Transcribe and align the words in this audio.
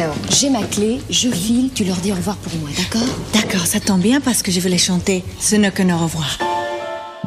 Alors, 0.00 0.16
j'ai 0.30 0.48
ma 0.48 0.62
clé, 0.62 0.98
je 1.10 1.28
file, 1.28 1.68
tu 1.74 1.84
leur 1.84 1.96
dis 1.98 2.10
au 2.10 2.14
revoir 2.14 2.36
pour 2.38 2.54
moi, 2.54 2.70
d'accord? 2.74 3.06
D'accord, 3.34 3.66
ça 3.66 3.80
tombe 3.80 4.00
bien 4.00 4.22
parce 4.22 4.42
que 4.42 4.50
je 4.50 4.58
voulais 4.58 4.78
chanter 4.78 5.22
Ce 5.38 5.56
n'est 5.56 5.70
qu'un 5.70 5.94
au 5.94 5.98
revoir. 5.98 6.38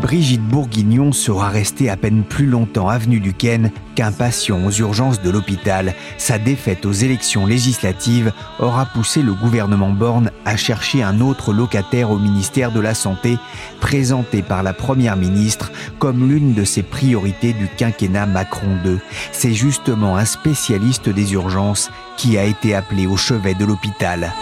Brigitte 0.04 0.44
Bourguignon 0.44 1.14
sera 1.14 1.48
restée 1.48 1.90
à 1.90 1.96
peine 1.96 2.26
plus 2.26 2.46
longtemps 2.46 2.90
avenue 2.90 3.22
du 3.22 3.34
Ken 3.34 3.72
qu'un 3.96 4.12
patient 4.12 4.60
aux 4.66 4.70
urgences 4.70 5.22
de 5.22 5.30
l'hôpital. 5.30 5.94
Sa 6.18 6.38
défaite 6.38 6.86
aux 6.86 6.92
élections 6.92 7.46
législatives 7.46 8.34
aura 8.60 8.86
poussé 8.86 9.22
le 9.22 9.34
gouvernement 9.34 9.92
Borne 9.92 10.30
à 10.44 10.58
chercher 10.58 11.04
un 11.04 11.22
autre 11.22 11.54
locataire 11.54 12.12
au 12.12 12.20
ministère 12.20 12.74
de 12.74 12.82
la 12.82 12.96
Santé, 12.96 13.38
présenté 13.80 14.42
par 14.42 14.62
la 14.62 14.74
Première 14.74 15.16
ministre 15.16 15.72
comme 16.00 16.30
l'une 16.30 16.54
de 16.54 16.66
ses 16.66 16.84
priorités 16.84 17.54
du 17.54 17.70
quinquennat 17.70 18.26
Macron 18.26 18.78
II. 18.84 18.98
C'est 19.32 19.54
justement 19.54 20.18
un 20.18 20.26
spécialiste 20.26 21.08
des 21.08 21.32
urgences 21.32 21.90
qui 22.18 22.38
a 22.38 22.44
été 22.44 22.76
appelé 22.76 23.08
au 23.08 23.16
chevet 23.16 23.54
de 23.54 23.64
l'hôpital. 23.64 24.34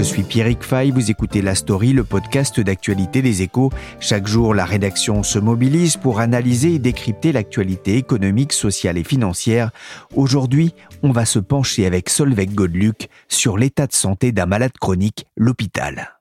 Je 0.00 0.04
suis 0.06 0.22
Pierrick 0.22 0.62
Fay, 0.62 0.92
vous 0.92 1.10
écoutez 1.10 1.42
La 1.42 1.54
Story, 1.54 1.92
le 1.92 2.04
podcast 2.04 2.58
d'actualité 2.58 3.20
des 3.20 3.42
échos. 3.42 3.70
Chaque 4.00 4.26
jour, 4.26 4.54
la 4.54 4.64
rédaction 4.64 5.22
se 5.22 5.38
mobilise 5.38 5.98
pour 5.98 6.20
analyser 6.20 6.72
et 6.72 6.78
décrypter 6.78 7.32
l'actualité 7.32 7.98
économique, 7.98 8.54
sociale 8.54 8.96
et 8.96 9.04
financière. 9.04 9.72
Aujourd'hui, 10.16 10.72
on 11.02 11.12
va 11.12 11.26
se 11.26 11.38
pencher 11.38 11.84
avec 11.84 12.08
Solveig 12.08 12.46
Godluc 12.46 13.10
sur 13.28 13.58
l'état 13.58 13.86
de 13.86 13.92
santé 13.92 14.32
d'un 14.32 14.46
malade 14.46 14.72
chronique, 14.80 15.26
l'hôpital. 15.36 16.16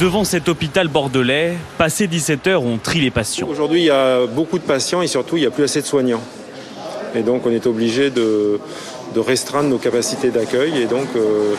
Devant 0.00 0.24
cet 0.24 0.48
hôpital 0.48 0.88
bordelais, 0.88 1.54
passé 1.78 2.08
17 2.08 2.48
heures, 2.48 2.64
on 2.64 2.78
trie 2.78 3.00
les 3.00 3.12
patients. 3.12 3.46
Aujourd'hui, 3.46 3.82
il 3.82 3.86
y 3.86 3.90
a 3.90 4.26
beaucoup 4.26 4.58
de 4.58 4.64
patients 4.64 5.02
et 5.02 5.06
surtout, 5.06 5.36
il 5.36 5.42
n'y 5.42 5.46
a 5.46 5.52
plus 5.52 5.62
assez 5.62 5.82
de 5.82 5.86
soignants. 5.86 6.22
Et 7.14 7.22
donc, 7.22 7.46
on 7.46 7.50
est 7.50 7.66
obligé 7.66 8.10
de, 8.10 8.58
de 9.16 9.20
restreindre 9.20 9.70
nos 9.70 9.78
capacités 9.78 10.30
d'accueil 10.30 10.76
et 10.76 10.86
donc 10.86 11.06
euh, 11.16 11.54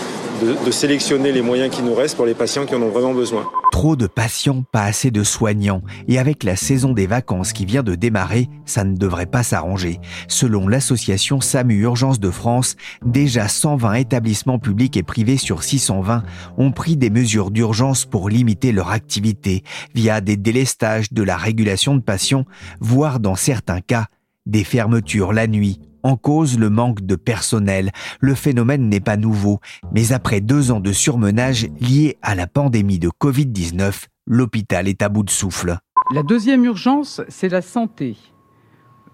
de, 0.63 0.69
sélectionner 0.69 1.31
les 1.31 1.41
moyens 1.41 1.75
qui 1.75 1.81
nous 1.81 1.95
restent 1.95 2.15
pour 2.15 2.27
les 2.27 2.35
patients 2.35 2.67
qui 2.67 2.75
en 2.75 2.81
ont 2.83 2.89
vraiment 2.89 3.15
besoin. 3.15 3.49
Trop 3.71 3.95
de 3.95 4.05
patients, 4.05 4.63
pas 4.71 4.83
assez 4.83 5.09
de 5.09 5.23
soignants. 5.23 5.81
Et 6.07 6.19
avec 6.19 6.43
la 6.43 6.55
saison 6.55 6.93
des 6.93 7.07
vacances 7.07 7.53
qui 7.53 7.65
vient 7.65 7.81
de 7.81 7.95
démarrer, 7.95 8.47
ça 8.65 8.83
ne 8.83 8.95
devrait 8.95 9.25
pas 9.25 9.41
s'arranger. 9.41 9.99
Selon 10.27 10.67
l'association 10.67 11.41
SAMU 11.41 11.81
Urgence 11.81 12.19
de 12.19 12.29
France, 12.29 12.75
déjà 13.03 13.47
120 13.47 13.93
établissements 13.95 14.59
publics 14.59 14.95
et 14.95 15.03
privés 15.03 15.37
sur 15.37 15.63
620 15.63 16.21
ont 16.59 16.71
pris 16.71 16.95
des 16.95 17.09
mesures 17.09 17.49
d'urgence 17.49 18.05
pour 18.05 18.29
limiter 18.29 18.71
leur 18.71 18.91
activité 18.91 19.63
via 19.95 20.21
des 20.21 20.37
délestages 20.37 21.11
de 21.11 21.23
la 21.23 21.37
régulation 21.37 21.95
de 21.95 22.01
patients, 22.01 22.45
voire 22.79 23.19
dans 23.19 23.35
certains 23.35 23.81
cas, 23.81 24.05
des 24.45 24.63
fermetures 24.63 25.33
la 25.33 25.47
nuit 25.47 25.79
en 26.03 26.17
cause 26.17 26.57
le 26.57 26.69
manque 26.69 27.01
de 27.01 27.15
personnel. 27.15 27.91
Le 28.19 28.35
phénomène 28.35 28.89
n'est 28.89 28.99
pas 28.99 29.17
nouveau, 29.17 29.59
mais 29.91 30.11
après 30.13 30.41
deux 30.41 30.71
ans 30.71 30.79
de 30.79 30.91
surmenage 30.91 31.67
liés 31.79 32.17
à 32.21 32.35
la 32.35 32.47
pandémie 32.47 32.99
de 32.99 33.09
Covid-19, 33.09 34.05
l'hôpital 34.25 34.87
est 34.87 35.01
à 35.01 35.09
bout 35.09 35.23
de 35.23 35.29
souffle. 35.29 35.77
La 36.13 36.23
deuxième 36.23 36.63
urgence, 36.63 37.21
c'est 37.27 37.49
la 37.49 37.61
santé. 37.61 38.15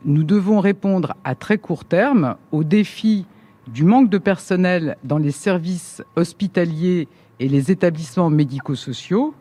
Nous 0.05 0.23
devons 0.23 0.59
répondre 0.59 1.16
à 1.23 1.33
très 1.33 1.57
court 1.57 1.85
terme 1.85 2.35
au 2.51 2.63
défi 2.63 3.25
du 3.67 3.83
manque 3.83 4.09
de 4.09 4.17
personnel 4.17 4.97
dans 5.03 5.17
les 5.17 5.31
services 5.31 6.03
hospitaliers 6.15 7.07
et 7.39 7.47
les 7.47 7.71
établissements 7.71 8.29
médico-sociaux. 8.29 9.33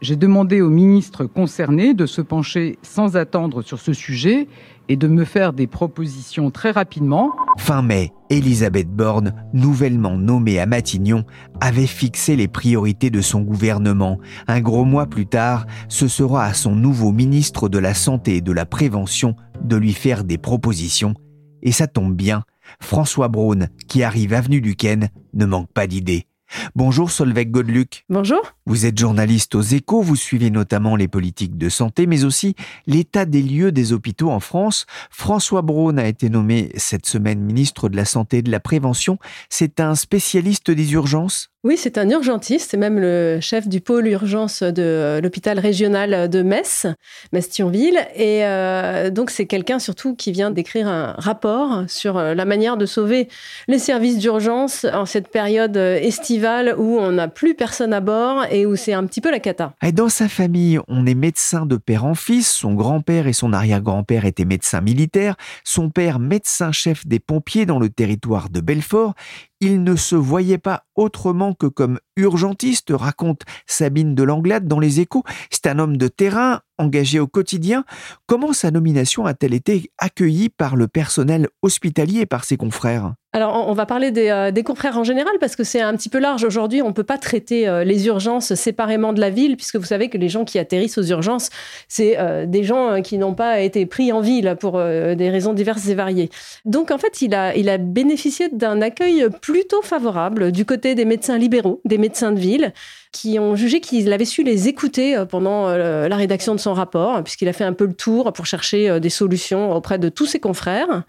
J'ai 0.00 0.14
demandé 0.14 0.60
aux 0.60 0.70
ministres 0.70 1.24
concernés 1.24 1.92
de 1.92 2.06
se 2.06 2.20
pencher 2.20 2.78
sans 2.82 3.16
attendre 3.16 3.62
sur 3.62 3.80
ce 3.80 3.92
sujet 3.92 4.46
et 4.88 4.96
de 4.96 5.08
me 5.08 5.24
faire 5.24 5.52
des 5.52 5.66
propositions 5.66 6.52
très 6.52 6.70
rapidement. 6.70 7.32
Fin 7.58 7.82
mai, 7.82 8.12
Elisabeth 8.30 8.88
Borne, 8.88 9.34
nouvellement 9.52 10.16
nommée 10.16 10.60
à 10.60 10.66
Matignon, 10.66 11.24
avait 11.60 11.88
fixé 11.88 12.36
les 12.36 12.46
priorités 12.46 13.10
de 13.10 13.20
son 13.20 13.40
gouvernement. 13.40 14.18
Un 14.46 14.60
gros 14.60 14.84
mois 14.84 15.06
plus 15.06 15.26
tard, 15.26 15.66
ce 15.88 16.06
sera 16.06 16.44
à 16.44 16.54
son 16.54 16.76
nouveau 16.76 17.10
ministre 17.10 17.68
de 17.68 17.78
la 17.78 17.92
Santé 17.92 18.36
et 18.36 18.40
de 18.40 18.52
la 18.52 18.66
Prévention 18.66 19.34
de 19.60 19.74
lui 19.74 19.94
faire 19.94 20.22
des 20.22 20.38
propositions. 20.38 21.14
Et 21.62 21.72
ça 21.72 21.88
tombe 21.88 22.14
bien, 22.14 22.44
François 22.80 23.26
Braun, 23.26 23.66
qui 23.88 24.04
arrive 24.04 24.32
avenue 24.32 24.60
du 24.60 24.76
Ken, 24.76 25.08
ne 25.34 25.44
manque 25.44 25.72
pas 25.72 25.88
d'idées. 25.88 26.28
Bonjour 26.74 27.10
Solveig 27.10 27.46
Godluc. 27.46 28.04
Bonjour. 28.08 28.40
Vous 28.68 28.84
êtes 28.84 28.98
journaliste 28.98 29.54
aux 29.54 29.62
échos, 29.62 30.02
vous 30.02 30.14
suivez 30.14 30.50
notamment 30.50 30.94
les 30.94 31.08
politiques 31.08 31.56
de 31.56 31.70
santé, 31.70 32.06
mais 32.06 32.24
aussi 32.24 32.54
l'état 32.86 33.24
des 33.24 33.40
lieux 33.40 33.72
des 33.72 33.94
hôpitaux 33.94 34.28
en 34.30 34.40
France. 34.40 34.84
François 35.10 35.62
Braun 35.62 35.96
a 35.96 36.06
été 36.06 36.28
nommé 36.28 36.70
cette 36.76 37.06
semaine 37.06 37.40
ministre 37.40 37.88
de 37.88 37.96
la 37.96 38.04
Santé 38.04 38.38
et 38.38 38.42
de 38.42 38.50
la 38.50 38.60
Prévention. 38.60 39.18
C'est 39.48 39.80
un 39.80 39.94
spécialiste 39.94 40.70
des 40.70 40.92
urgences? 40.92 41.48
Oui, 41.64 41.76
c'est 41.76 41.98
un 41.98 42.08
urgentiste, 42.08 42.70
c'est 42.70 42.76
même 42.76 43.00
le 43.00 43.40
chef 43.40 43.66
du 43.66 43.80
pôle 43.80 44.06
urgence 44.06 44.62
de 44.62 45.18
l'hôpital 45.20 45.58
régional 45.58 46.30
de 46.30 46.42
Metz, 46.42 46.86
Metz-Thionville. 47.32 47.98
Et 48.14 48.44
euh, 48.44 49.10
donc, 49.10 49.30
c'est 49.30 49.46
quelqu'un 49.46 49.80
surtout 49.80 50.14
qui 50.14 50.30
vient 50.30 50.52
d'écrire 50.52 50.86
un 50.86 51.16
rapport 51.18 51.82
sur 51.88 52.16
euh, 52.16 52.34
la 52.34 52.44
manière 52.44 52.76
de 52.76 52.86
sauver 52.86 53.28
les 53.66 53.80
services 53.80 54.18
d'urgence 54.18 54.86
en 54.92 55.04
cette 55.04 55.28
période 55.28 55.76
estivale 55.76 56.76
où 56.78 56.96
on 57.00 57.10
n'a 57.10 57.26
plus 57.26 57.56
personne 57.56 57.92
à 57.92 58.00
bord 58.00 58.44
où 58.66 58.76
c'est 58.76 58.92
un 58.92 59.06
petit 59.06 59.20
peu 59.20 59.30
la 59.30 59.40
cata. 59.40 59.74
Et 59.82 59.92
dans 59.92 60.08
sa 60.08 60.28
famille, 60.28 60.78
on 60.88 61.06
est 61.06 61.14
médecin 61.14 61.66
de 61.66 61.76
père 61.76 62.04
en 62.04 62.14
fils. 62.14 62.50
Son 62.50 62.74
grand-père 62.74 63.26
et 63.26 63.32
son 63.32 63.52
arrière-grand-père 63.52 64.24
étaient 64.24 64.44
médecins 64.44 64.80
militaires. 64.80 65.36
Son 65.64 65.90
père, 65.90 66.18
médecin-chef 66.18 67.06
des 67.06 67.20
pompiers 67.20 67.66
dans 67.66 67.78
le 67.78 67.88
territoire 67.88 68.50
de 68.50 68.60
Belfort 68.60 69.14
il 69.60 69.82
ne 69.82 69.96
se 69.96 70.16
voyait 70.16 70.58
pas 70.58 70.84
autrement 70.94 71.54
que 71.54 71.66
comme 71.66 71.98
urgentiste, 72.16 72.90
raconte 72.90 73.42
Sabine 73.66 74.14
de 74.14 74.22
Langlade 74.22 74.66
dans 74.66 74.80
Les 74.80 75.00
Échos. 75.00 75.24
C'est 75.50 75.66
un 75.66 75.78
homme 75.78 75.96
de 75.96 76.08
terrain, 76.08 76.60
engagé 76.78 77.20
au 77.20 77.26
quotidien. 77.26 77.84
Comment 78.26 78.52
sa 78.52 78.70
nomination 78.70 79.26
a-t-elle 79.26 79.54
été 79.54 79.90
accueillie 79.98 80.48
par 80.48 80.76
le 80.76 80.88
personnel 80.88 81.48
hospitalier 81.62 82.20
et 82.20 82.26
par 82.26 82.44
ses 82.44 82.56
confrères? 82.56 83.14
Alors, 83.34 83.68
on 83.68 83.74
va 83.74 83.84
parler 83.84 84.10
des, 84.10 84.30
euh, 84.30 84.50
des, 84.50 84.62
confrères 84.62 84.96
en 84.96 85.04
général 85.04 85.34
parce 85.38 85.54
que 85.54 85.62
c'est 85.62 85.82
un 85.82 85.94
petit 85.94 86.08
peu 86.08 86.18
large. 86.18 86.44
Aujourd'hui, 86.44 86.80
on 86.80 86.88
ne 86.88 86.92
peut 86.92 87.04
pas 87.04 87.18
traiter 87.18 87.68
euh, 87.68 87.84
les 87.84 88.06
urgences 88.06 88.54
séparément 88.54 89.12
de 89.12 89.20
la 89.20 89.28
ville 89.28 89.56
puisque 89.56 89.76
vous 89.76 89.84
savez 89.84 90.08
que 90.08 90.16
les 90.16 90.30
gens 90.30 90.46
qui 90.46 90.58
atterrissent 90.58 90.96
aux 90.96 91.04
urgences, 91.04 91.50
c'est 91.88 92.18
euh, 92.18 92.46
des 92.46 92.64
gens 92.64 93.02
qui 93.02 93.18
n'ont 93.18 93.34
pas 93.34 93.60
été 93.60 93.84
pris 93.84 94.12
en 94.12 94.22
ville 94.22 94.56
pour 94.58 94.78
des 94.78 95.30
raisons 95.30 95.52
diverses 95.52 95.88
et 95.88 95.94
variées. 95.94 96.30
Donc, 96.64 96.90
en 96.90 96.96
fait, 96.96 97.20
il 97.20 97.34
a, 97.34 97.54
il 97.54 97.68
a 97.68 97.76
bénéficié 97.76 98.48
d'un 98.48 98.80
accueil 98.80 99.26
plutôt 99.48 99.80
favorable 99.80 100.52
du 100.52 100.66
côté 100.66 100.94
des 100.94 101.06
médecins 101.06 101.38
libéraux, 101.38 101.80
des 101.86 101.96
médecins 101.96 102.32
de 102.32 102.38
ville 102.38 102.74
qui 103.12 103.38
ont 103.38 103.56
jugé 103.56 103.80
qu'il 103.80 104.12
avait 104.12 104.26
su 104.26 104.42
les 104.42 104.68
écouter 104.68 105.16
euh, 105.16 105.24
pendant 105.24 105.68
euh, 105.68 106.06
la 106.06 106.16
rédaction 106.16 106.54
de 106.54 106.60
son 106.60 106.74
rapport, 106.74 107.24
puisqu'il 107.24 107.48
a 107.48 107.54
fait 107.54 107.64
un 107.64 107.72
peu 107.72 107.86
le 107.86 107.94
tour 107.94 108.30
pour 108.34 108.44
chercher 108.44 108.90
euh, 108.90 109.00
des 109.00 109.08
solutions 109.08 109.72
auprès 109.72 109.98
de 109.98 110.10
tous 110.10 110.26
ses 110.26 110.38
confrères. 110.38 111.04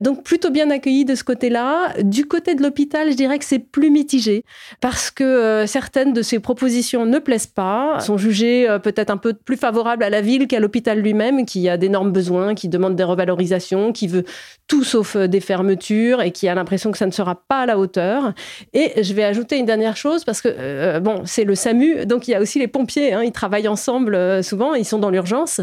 Donc 0.00 0.24
plutôt 0.24 0.50
bien 0.50 0.70
accueilli 0.70 1.06
de 1.06 1.14
ce 1.14 1.24
côté-là. 1.24 1.94
Du 2.02 2.26
côté 2.26 2.54
de 2.54 2.62
l'hôpital, 2.62 3.10
je 3.10 3.16
dirais 3.16 3.38
que 3.38 3.46
c'est 3.46 3.58
plus 3.58 3.90
mitigé 3.90 4.44
parce 4.82 5.10
que 5.10 5.64
certaines 5.66 6.12
de 6.12 6.20
ses 6.20 6.38
propositions 6.38 7.06
ne 7.06 7.18
plaisent 7.18 7.46
pas, 7.46 7.98
sont 8.00 8.18
jugées 8.18 8.66
peut-être 8.82 9.10
un 9.10 9.16
peu 9.16 9.32
plus 9.32 9.56
favorables 9.56 10.04
à 10.04 10.10
la 10.10 10.20
ville 10.20 10.48
qu'à 10.48 10.60
l'hôpital 10.60 11.00
lui-même, 11.00 11.46
qui 11.46 11.68
a 11.70 11.78
d'énormes 11.78 12.12
besoins, 12.12 12.54
qui 12.54 12.68
demande 12.68 12.94
des 12.94 13.04
revalorisations, 13.04 13.92
qui 13.92 14.06
veut 14.06 14.24
tout 14.66 14.84
sauf 14.84 15.16
des 15.16 15.40
fermetures 15.40 16.20
et 16.20 16.30
qui 16.30 16.46
a 16.48 16.54
l'impression 16.54 16.92
que 16.92 16.98
ça 16.98 17.06
ne 17.06 17.10
sera 17.10 17.34
pas 17.48 17.60
à 17.60 17.66
la 17.66 17.78
hauteur. 17.78 18.34
Et 18.74 19.02
je 19.02 19.14
vais 19.14 19.24
ajouter 19.24 19.56
une 19.56 19.66
dernière 19.66 19.96
chose 19.96 20.24
parce 20.24 20.42
que 20.42 20.98
bon, 20.98 21.22
c'est 21.24 21.44
le 21.44 21.54
SAMU. 21.54 22.04
Donc 22.04 22.28
il 22.28 22.32
y 22.32 22.34
a 22.34 22.40
aussi 22.40 22.58
les 22.58 22.68
pompiers. 22.68 23.14
Hein. 23.14 23.22
ils 23.22 23.32
travaillent 23.32 23.68
ensemble 23.68 24.44
souvent. 24.44 24.74
Ils 24.74 24.84
sont 24.84 24.98
dans 24.98 25.10
l'urgence. 25.10 25.62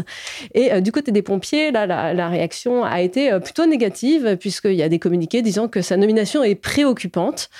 Et 0.54 0.80
du 0.80 0.90
côté 0.90 1.12
des 1.12 1.22
pompiers, 1.22 1.70
là, 1.70 1.86
la, 1.86 2.28
réaction 2.28 2.84
a 2.84 3.02
été 3.02 3.38
plutôt 3.40 3.66
négative 3.66 4.23
puisqu'il 4.36 4.74
y 4.74 4.82
a 4.82 4.88
des 4.88 4.98
communiqués 4.98 5.42
disant 5.42 5.68
que 5.68 5.82
sa 5.82 5.96
nomination 5.96 6.42
est 6.42 6.54
préoccupante. 6.54 7.50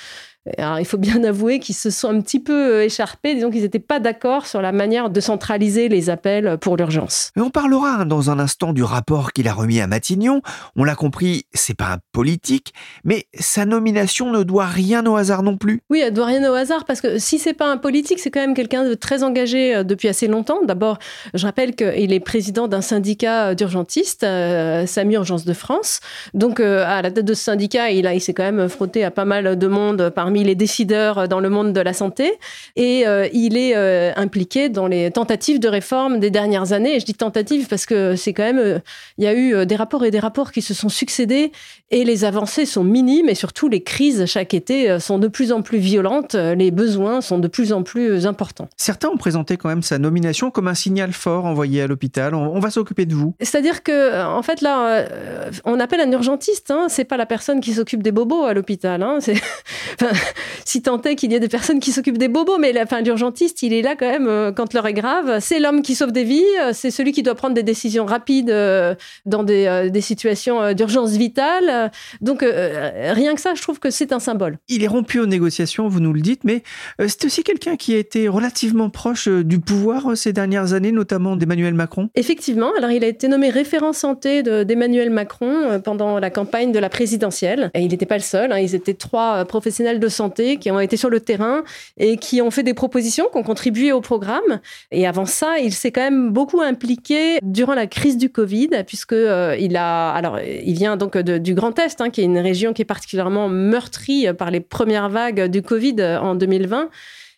Alors, 0.57 0.79
il 0.79 0.85
faut 0.85 0.97
bien 0.97 1.23
avouer 1.23 1.59
qu'ils 1.59 1.75
se 1.75 1.89
sont 1.89 2.09
un 2.09 2.21
petit 2.21 2.39
peu 2.39 2.75
euh, 2.75 2.85
écharpés, 2.85 3.35
disons 3.35 3.49
qu'ils 3.49 3.63
n'étaient 3.63 3.79
pas 3.79 3.99
d'accord 3.99 4.45
sur 4.45 4.61
la 4.61 4.71
manière 4.71 5.09
de 5.09 5.19
centraliser 5.19 5.89
les 5.89 6.09
appels 6.09 6.57
pour 6.59 6.77
l'urgence. 6.77 7.31
On 7.35 7.49
parlera 7.49 8.01
hein, 8.01 8.05
dans 8.05 8.29
un 8.29 8.39
instant 8.39 8.73
du 8.73 8.83
rapport 8.83 9.33
qu'il 9.33 9.47
a 9.47 9.53
remis 9.53 9.81
à 9.81 9.87
Matignon. 9.87 10.41
On 10.75 10.83
l'a 10.83 10.95
compris, 10.95 11.45
c'est 11.53 11.75
pas 11.75 11.93
un 11.93 11.97
politique, 12.11 12.73
mais 13.03 13.25
sa 13.33 13.65
nomination 13.65 14.31
ne 14.31 14.43
doit 14.43 14.65
rien 14.65 15.05
au 15.05 15.15
hasard 15.15 15.43
non 15.43 15.57
plus. 15.57 15.81
Oui, 15.89 16.01
elle 16.03 16.13
doit 16.13 16.27
rien 16.27 16.49
au 16.49 16.53
hasard 16.53 16.85
parce 16.85 17.01
que 17.01 17.17
si 17.17 17.39
c'est 17.39 17.53
pas 17.53 17.71
un 17.71 17.77
politique, 17.77 18.19
c'est 18.19 18.31
quand 18.31 18.41
même 18.41 18.53
quelqu'un 18.53 18.87
de 18.87 18.93
très 18.93 19.23
engagé 19.23 19.75
euh, 19.75 19.83
depuis 19.83 20.07
assez 20.07 20.27
longtemps. 20.27 20.63
D'abord, 20.63 20.99
je 21.33 21.45
rappelle 21.45 21.75
qu'il 21.75 22.13
est 22.13 22.19
président 22.19 22.67
d'un 22.67 22.81
syndicat 22.81 23.47
euh, 23.47 23.55
d'urgentistes, 23.55 24.21
SAMU 24.21 25.15
Urgence 25.15 25.45
de 25.45 25.53
France. 25.53 25.99
Donc, 26.33 26.59
à 26.59 27.01
la 27.01 27.11
tête 27.11 27.25
de 27.25 27.33
ce 27.33 27.43
syndicat, 27.43 27.89
il, 27.91 28.05
a, 28.05 28.13
il 28.13 28.21
s'est 28.21 28.33
quand 28.33 28.43
même 28.43 28.67
frotté 28.67 29.03
à 29.03 29.11
pas 29.11 29.25
mal 29.25 29.57
de 29.57 29.67
monde 29.67 30.11
parmi 30.13 30.34
les 30.43 30.55
décideurs 30.55 31.27
dans 31.27 31.39
le 31.39 31.49
monde 31.49 31.73
de 31.73 31.81
la 31.81 31.93
santé 31.93 32.33
et 32.75 33.07
euh, 33.07 33.27
il 33.33 33.57
est 33.57 33.75
euh, 33.75 34.11
impliqué 34.15 34.69
dans 34.69 34.87
les 34.87 35.11
tentatives 35.11 35.59
de 35.59 35.67
réforme 35.67 36.19
des 36.19 36.29
dernières 36.29 36.73
années. 36.73 36.95
Et 36.95 36.99
je 36.99 37.05
dis 37.05 37.13
tentatives 37.13 37.67
parce 37.67 37.85
que 37.85 38.15
c'est 38.15 38.33
quand 38.33 38.43
même, 38.43 38.59
euh, 38.59 38.79
il 39.17 39.23
y 39.23 39.27
a 39.27 39.33
eu 39.33 39.65
des 39.65 39.75
rapports 39.75 40.05
et 40.05 40.11
des 40.11 40.19
rapports 40.19 40.51
qui 40.51 40.61
se 40.61 40.73
sont 40.73 40.89
succédés 40.89 41.51
et 41.91 42.03
les 42.03 42.25
avancées 42.25 42.65
sont 42.65 42.83
minimes 42.83 43.29
et 43.29 43.35
surtout 43.35 43.69
les 43.69 43.83
crises 43.83 44.25
chaque 44.25 44.53
été 44.53 44.99
sont 44.99 45.19
de 45.19 45.27
plus 45.27 45.51
en 45.51 45.61
plus 45.61 45.77
violentes, 45.77 46.35
les 46.35 46.71
besoins 46.71 47.21
sont 47.21 47.39
de 47.39 47.47
plus 47.47 47.73
en 47.73 47.83
plus 47.83 48.25
importants. 48.25 48.67
Certains 48.77 49.09
ont 49.09 49.17
présenté 49.17 49.57
quand 49.57 49.69
même 49.69 49.83
sa 49.83 49.97
nomination 49.97 50.51
comme 50.51 50.67
un 50.67 50.73
signal 50.73 51.13
fort 51.13 51.45
envoyé 51.45 51.81
à 51.81 51.87
l'hôpital. 51.87 52.35
On, 52.35 52.59
va 52.59 52.69
s'occuper 52.69 53.05
de 53.05 53.13
vous. 53.13 53.35
C'est-à-dire 53.39 53.83
que, 53.83 54.23
en 54.25 54.41
fait, 54.41 54.61
là, 54.61 55.05
on 55.63 55.79
appelle 55.79 56.01
un 56.01 56.11
urgentiste. 56.11 56.71
Hein, 56.71 56.87
c'est 56.89 57.05
pas 57.05 57.17
la 57.17 57.25
personne 57.25 57.61
qui 57.61 57.73
s'occupe 57.73 58.03
des 58.03 58.11
bobos 58.11 58.43
à 58.43 58.53
l'hôpital. 58.53 59.03
Hein, 59.03 59.19
si 60.65 60.81
tant 60.81 61.01
est 61.01 61.15
qu'il 61.15 61.31
y 61.31 61.35
ait 61.35 61.39
des 61.39 61.47
personnes 61.47 61.79
qui 61.79 61.91
s'occupent 61.91 62.17
des 62.17 62.27
bobos, 62.27 62.57
mais 62.57 62.73
la 62.73 62.85
fin 62.85 63.01
l'urgentiste, 63.01 63.63
il 63.63 63.73
est 63.73 63.81
là 63.81 63.95
quand 63.95 64.09
même 64.09 64.27
euh, 64.27 64.51
quand 64.51 64.73
l'heure 64.73 64.87
est 64.87 64.93
grave. 64.93 65.37
C'est 65.39 65.59
l'homme 65.59 65.81
qui 65.81 65.95
sauve 65.95 66.11
des 66.11 66.23
vies, 66.23 66.43
euh, 66.61 66.71
c'est 66.73 66.91
celui 66.91 67.11
qui 67.11 67.23
doit 67.23 67.35
prendre 67.35 67.53
des 67.53 67.63
décisions 67.63 68.05
rapides 68.05 68.49
euh, 68.49 68.95
dans 69.25 69.43
des, 69.43 69.89
des 69.91 70.01
situations 70.01 70.73
d'urgence 70.73 71.11
vitale. 71.11 71.91
Donc 72.21 72.41
rien 72.41 73.35
que 73.35 73.41
ça, 73.41 73.53
je 73.55 73.61
trouve 73.61 73.79
que 73.79 73.89
c'est 73.89 74.11
un 74.11 74.19
symbole. 74.19 74.57
Il 74.69 74.83
est 74.83 74.87
rompu 74.87 75.19
aux 75.19 75.25
négociations, 75.25 75.87
vous 75.87 75.99
nous 75.99 76.13
le 76.13 76.21
dites, 76.21 76.43
mais 76.43 76.63
c'est 76.99 77.25
aussi 77.25 77.43
quelqu'un 77.43 77.75
qui 77.75 77.93
a 77.93 77.97
été 77.97 78.27
relativement 78.27 78.89
proche 78.89 79.27
du 79.27 79.59
pouvoir 79.59 80.15
ces 80.17 80.33
dernières 80.33 80.73
années, 80.73 80.91
notamment 80.91 81.35
d'Emmanuel 81.35 81.73
Macron. 81.73 82.09
Effectivement, 82.15 82.71
alors 82.77 82.91
il 82.91 83.03
a 83.03 83.07
été 83.07 83.27
nommé 83.27 83.49
référent 83.49 83.93
santé 83.93 84.43
d'Emmanuel 84.43 85.09
Macron 85.09 85.81
pendant 85.83 86.19
la 86.19 86.29
campagne 86.29 86.71
de 86.71 86.79
la 86.79 86.89
présidentielle. 86.89 87.71
Et 87.73 87.81
il 87.81 87.89
n'était 87.89 88.05
pas 88.05 88.17
le 88.17 88.23
seul, 88.23 88.51
hein. 88.51 88.59
ils 88.59 88.75
étaient 88.75 88.93
trois 88.93 89.45
professionnels 89.45 89.99
de 89.99 90.07
santé 90.15 90.57
qui 90.57 90.71
ont 90.71 90.79
été 90.79 90.97
sur 90.97 91.09
le 91.09 91.19
terrain 91.19 91.63
et 91.97 92.17
qui 92.17 92.41
ont 92.41 92.51
fait 92.51 92.63
des 92.63 92.73
propositions, 92.73 93.27
qui 93.31 93.37
ont 93.37 93.43
contribué 93.43 93.91
au 93.91 94.01
programme. 94.01 94.59
Et 94.91 95.05
avant 95.05 95.25
ça, 95.25 95.59
il 95.59 95.73
s'est 95.73 95.91
quand 95.91 96.01
même 96.01 96.31
beaucoup 96.31 96.61
impliqué 96.61 97.39
durant 97.43 97.75
la 97.75 97.87
crise 97.87 98.17
du 98.17 98.29
Covid, 98.29 98.69
puisque 98.87 99.13
euh, 99.13 99.55
il 99.59 99.75
a, 99.77 100.11
alors, 100.11 100.39
il 100.39 100.73
vient 100.73 100.97
donc 100.97 101.17
du 101.17 101.53
Grand 101.53 101.77
Est, 101.79 102.01
hein, 102.01 102.09
qui 102.09 102.21
est 102.21 102.25
une 102.25 102.39
région 102.39 102.73
qui 102.73 102.81
est 102.81 102.85
particulièrement 102.85 103.49
meurtrie 103.49 104.27
par 104.33 104.51
les 104.51 104.59
premières 104.59 105.09
vagues 105.09 105.45
du 105.45 105.61
Covid 105.61 106.01
en 106.21 106.35
2020. 106.35 106.89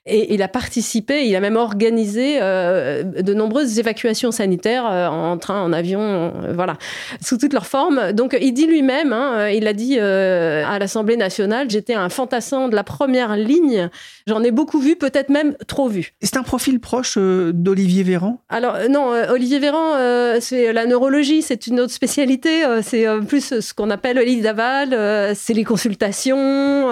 Et 0.07 0.33
il 0.33 0.41
a 0.41 0.47
participé, 0.47 1.25
il 1.25 1.35
a 1.35 1.39
même 1.39 1.57
organisé 1.57 2.37
euh, 2.41 3.03
de 3.03 3.33
nombreuses 3.33 3.77
évacuations 3.77 4.31
sanitaires 4.31 4.85
euh, 4.89 5.07
en 5.07 5.37
train, 5.37 5.61
en 5.61 5.73
avion, 5.73 6.01
euh, 6.01 6.53
voilà, 6.53 6.77
sous 7.21 7.37
toutes 7.37 7.53
leurs 7.53 7.67
formes. 7.67 8.13
Donc 8.13 8.37
il 8.39 8.53
dit 8.53 8.67
lui-même, 8.67 9.11
hein, 9.11 9.49
il 9.49 9.67
a 9.67 9.73
dit 9.73 9.99
à 9.99 10.79
l'Assemblée 10.79 11.17
nationale, 11.17 11.69
j'étais 11.69 11.93
un 11.93 12.09
fantassin 12.09 12.69
de 12.69 12.75
la 12.75 12.83
première 12.83 13.35
ligne. 13.35 13.89
J'en 14.27 14.43
ai 14.43 14.51
beaucoup 14.51 14.79
vu, 14.79 14.95
peut-être 14.95 15.29
même 15.29 15.55
trop 15.67 15.87
vu. 15.87 16.13
C'est 16.21 16.37
un 16.37 16.43
profil 16.43 16.79
proche 16.79 17.17
d'Olivier 17.17 18.03
Véran? 18.03 18.41
Alors 18.49 18.77
non, 18.89 19.11
Olivier 19.29 19.59
Véran, 19.59 19.93
c'est 20.39 20.73
la 20.73 20.85
neurologie, 20.85 21.41
c'est 21.41 21.67
une 21.67 21.79
autre 21.79 21.93
spécialité. 21.93 22.63
c'est 22.81 23.05
plus 23.27 23.59
ce 23.59 23.73
qu'on 23.73 23.89
appelle 23.89 24.17
lit 24.19 24.41
d'aval, 24.41 25.35
c'est 25.35 25.53
les 25.53 25.63
consultations. 25.63 26.89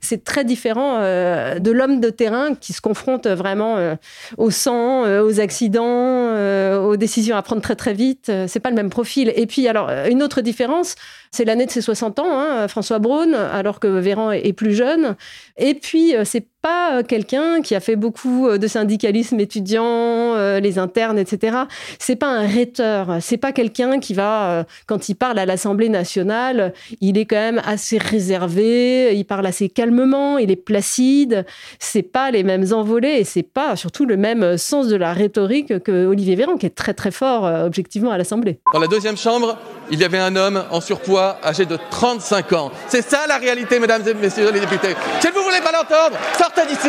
c'est 0.00 0.24
très 0.24 0.44
différent 0.44 1.00
de 1.00 1.70
l'homme 1.70 2.00
de 2.00 2.10
terrain 2.10 2.45
qui 2.54 2.72
se 2.72 2.80
confrontent 2.80 3.26
vraiment 3.26 3.76
euh, 3.76 3.94
au 4.36 4.50
sang, 4.50 5.04
euh, 5.04 5.22
aux 5.22 5.40
accidents, 5.40 5.84
euh, 5.86 6.78
aux 6.78 6.96
décisions 6.96 7.36
à 7.36 7.42
prendre 7.42 7.62
très 7.62 7.76
très 7.76 7.94
vite. 7.94 8.30
C'est 8.46 8.60
pas 8.60 8.70
le 8.70 8.76
même 8.76 8.90
profil. 8.90 9.32
Et 9.36 9.46
puis 9.46 9.68
alors 9.68 9.90
une 10.08 10.22
autre 10.22 10.40
différence, 10.40 10.94
c'est 11.36 11.44
l'année 11.44 11.66
de 11.66 11.70
ses 11.70 11.82
60 11.82 12.18
ans, 12.18 12.40
hein, 12.40 12.68
François 12.68 12.98
Braun, 12.98 13.34
alors 13.34 13.80
que 13.80 13.86
Véran 13.86 14.32
est 14.32 14.52
plus 14.52 14.74
jeune. 14.74 15.16
Et 15.58 15.74
puis 15.74 16.14
c'est 16.24 16.46
pas 16.62 17.02
quelqu'un 17.02 17.60
qui 17.60 17.74
a 17.74 17.80
fait 17.80 17.94
beaucoup 17.94 18.48
de 18.56 18.66
syndicalisme 18.66 19.38
étudiant, 19.38 20.34
les 20.58 20.78
internes, 20.78 21.18
etc. 21.18 21.58
C'est 21.98 22.16
pas 22.16 22.28
un 22.28 22.46
rhéteur. 22.46 23.18
C'est 23.20 23.36
pas 23.36 23.52
quelqu'un 23.52 24.00
qui 24.00 24.14
va, 24.14 24.64
quand 24.86 25.08
il 25.08 25.14
parle 25.14 25.38
à 25.38 25.46
l'Assemblée 25.46 25.88
nationale, 25.88 26.72
il 27.00 27.18
est 27.18 27.26
quand 27.26 27.36
même 27.36 27.62
assez 27.64 27.98
réservé, 27.98 29.14
il 29.14 29.24
parle 29.24 29.46
assez 29.46 29.68
calmement, 29.68 30.38
il 30.38 30.50
est 30.50 30.56
placide. 30.56 31.44
C'est 31.78 32.02
pas 32.02 32.30
les 32.30 32.42
mêmes 32.42 32.72
envolées 32.72 33.18
et 33.20 33.24
c'est 33.24 33.42
pas 33.42 33.76
surtout 33.76 34.06
le 34.06 34.16
même 34.16 34.56
sens 34.56 34.88
de 34.88 34.96
la 34.96 35.12
rhétorique 35.12 35.82
que 35.82 36.06
Olivier 36.06 36.34
Véran, 36.34 36.56
qui 36.56 36.66
est 36.66 36.74
très 36.74 36.94
très 36.94 37.10
fort 37.10 37.46
euh, 37.46 37.66
objectivement 37.66 38.10
à 38.10 38.18
l'Assemblée. 38.18 38.58
Dans 38.72 38.78
la 38.78 38.86
deuxième 38.86 39.16
chambre, 39.16 39.58
il 39.90 40.00
y 40.00 40.04
avait 40.04 40.18
un 40.18 40.36
homme 40.36 40.64
en 40.70 40.80
surpoids 40.80 41.25
âgé 41.42 41.66
de 41.66 41.78
35 41.90 42.52
ans. 42.52 42.70
C'est 42.88 43.08
ça 43.08 43.26
la 43.26 43.38
réalité, 43.38 43.78
mesdames 43.78 44.02
et 44.06 44.14
messieurs 44.14 44.50
les 44.50 44.60
députés. 44.60 44.96
Si 45.20 45.28
vous 45.28 45.42
voulez 45.42 45.60
pas 45.60 45.72
l'entendre, 45.72 46.16
sortez 46.38 46.66
d'ici. 46.66 46.88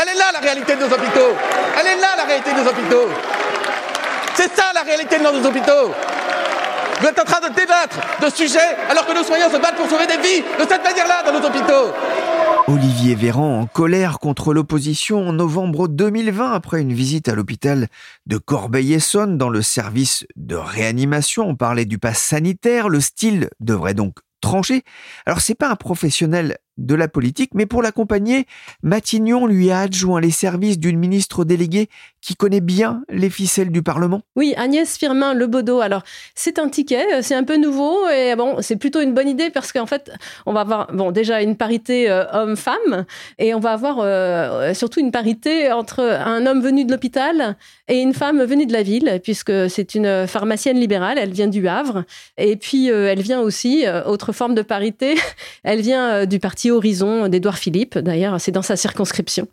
Elle 0.00 0.08
est 0.08 0.18
là 0.18 0.26
la 0.32 0.40
réalité 0.40 0.74
de 0.74 0.80
nos 0.80 0.86
hôpitaux. 0.86 1.34
Elle 1.78 1.86
est 1.86 2.00
là 2.00 2.08
la 2.16 2.24
réalité 2.24 2.52
de 2.52 2.60
nos 2.60 2.68
hôpitaux. 2.68 3.08
C'est 4.34 4.54
ça 4.54 4.64
la 4.74 4.82
réalité 4.82 5.18
de 5.18 5.22
nos 5.24 5.46
hôpitaux. 5.46 5.92
Vous 7.00 7.06
êtes 7.06 7.18
en 7.18 7.24
train 7.24 7.48
de 7.48 7.54
débattre 7.54 7.96
de 8.20 8.30
sujets 8.30 8.76
alors 8.90 9.06
que 9.06 9.12
nos 9.12 9.22
soignants 9.22 9.50
se 9.50 9.56
battent 9.56 9.76
pour 9.76 9.88
sauver 9.88 10.06
des 10.06 10.16
vies 10.16 10.42
de 10.42 10.66
cette 10.68 10.82
manière-là 10.82 11.22
dans 11.24 11.38
nos 11.38 11.46
hôpitaux. 11.46 11.92
Olivier 12.68 13.14
Véran 13.14 13.60
en 13.60 13.66
colère 13.66 14.18
contre 14.18 14.52
l'opposition 14.52 15.26
en 15.26 15.32
novembre 15.32 15.88
2020 15.88 16.52
après 16.52 16.82
une 16.82 16.92
visite 16.92 17.26
à 17.30 17.34
l'hôpital 17.34 17.88
de 18.26 18.36
Corbeil-Essonne 18.36 19.38
dans 19.38 19.48
le 19.48 19.62
service 19.62 20.26
de 20.36 20.54
réanimation. 20.54 21.48
On 21.48 21.56
parlait 21.56 21.86
du 21.86 21.98
pass 21.98 22.18
sanitaire. 22.18 22.90
Le 22.90 23.00
style 23.00 23.48
devrait 23.58 23.94
donc 23.94 24.18
trancher. 24.42 24.82
Alors 25.24 25.40
c'est 25.40 25.54
pas 25.54 25.70
un 25.70 25.76
professionnel 25.76 26.58
de 26.78 26.94
la 26.94 27.08
politique, 27.08 27.50
mais 27.54 27.66
pour 27.66 27.82
l'accompagner, 27.82 28.46
Matignon 28.82 29.46
lui 29.46 29.70
a 29.70 29.80
adjoint 29.80 30.20
les 30.20 30.30
services 30.30 30.78
d'une 30.78 30.98
ministre 30.98 31.44
déléguée 31.44 31.88
qui 32.20 32.34
connaît 32.34 32.60
bien 32.60 33.02
les 33.08 33.30
ficelles 33.30 33.70
du 33.70 33.82
Parlement. 33.82 34.22
Oui, 34.36 34.54
Agnès 34.56 34.96
Firmin 34.96 35.34
Lebaudot. 35.34 35.80
Alors, 35.80 36.02
c'est 36.34 36.58
un 36.58 36.68
ticket, 36.68 37.14
euh, 37.14 37.20
c'est 37.22 37.34
un 37.34 37.44
peu 37.44 37.56
nouveau 37.56 38.08
et 38.08 38.34
bon, 38.36 38.56
c'est 38.60 38.76
plutôt 38.76 39.00
une 39.00 39.14
bonne 39.14 39.28
idée 39.28 39.50
parce 39.50 39.72
qu'en 39.72 39.86
fait, 39.86 40.10
on 40.46 40.52
va 40.52 40.60
avoir 40.60 40.92
bon 40.92 41.10
déjà 41.10 41.42
une 41.42 41.56
parité 41.56 42.10
euh, 42.10 42.24
homme-femme 42.32 43.04
et 43.38 43.54
on 43.54 43.60
va 43.60 43.72
avoir 43.72 43.98
euh, 44.00 44.74
surtout 44.74 45.00
une 45.00 45.12
parité 45.12 45.70
entre 45.72 46.00
un 46.00 46.44
homme 46.46 46.60
venu 46.60 46.84
de 46.84 46.90
l'hôpital 46.90 47.56
et 47.88 48.00
une 48.00 48.14
femme 48.14 48.42
venue 48.44 48.66
de 48.66 48.72
la 48.72 48.82
ville 48.82 49.20
puisque 49.22 49.70
c'est 49.70 49.94
une 49.94 50.26
pharmacienne 50.26 50.78
libérale, 50.78 51.18
elle 51.18 51.32
vient 51.32 51.46
du 51.46 51.66
Havre 51.68 52.04
et 52.36 52.56
puis 52.56 52.88
elle 52.88 53.20
vient 53.20 53.40
aussi 53.40 53.84
autre 54.06 54.32
forme 54.32 54.54
de 54.54 54.62
parité, 54.62 55.16
elle 55.62 55.80
vient 55.80 56.26
du 56.26 56.38
parti 56.38 56.67
Horizon 56.70 57.28
d'Edouard 57.28 57.58
Philippe. 57.58 57.98
D'ailleurs, 57.98 58.40
c'est 58.40 58.52
dans 58.52 58.62
sa 58.62 58.76
circonscription. 58.76 59.48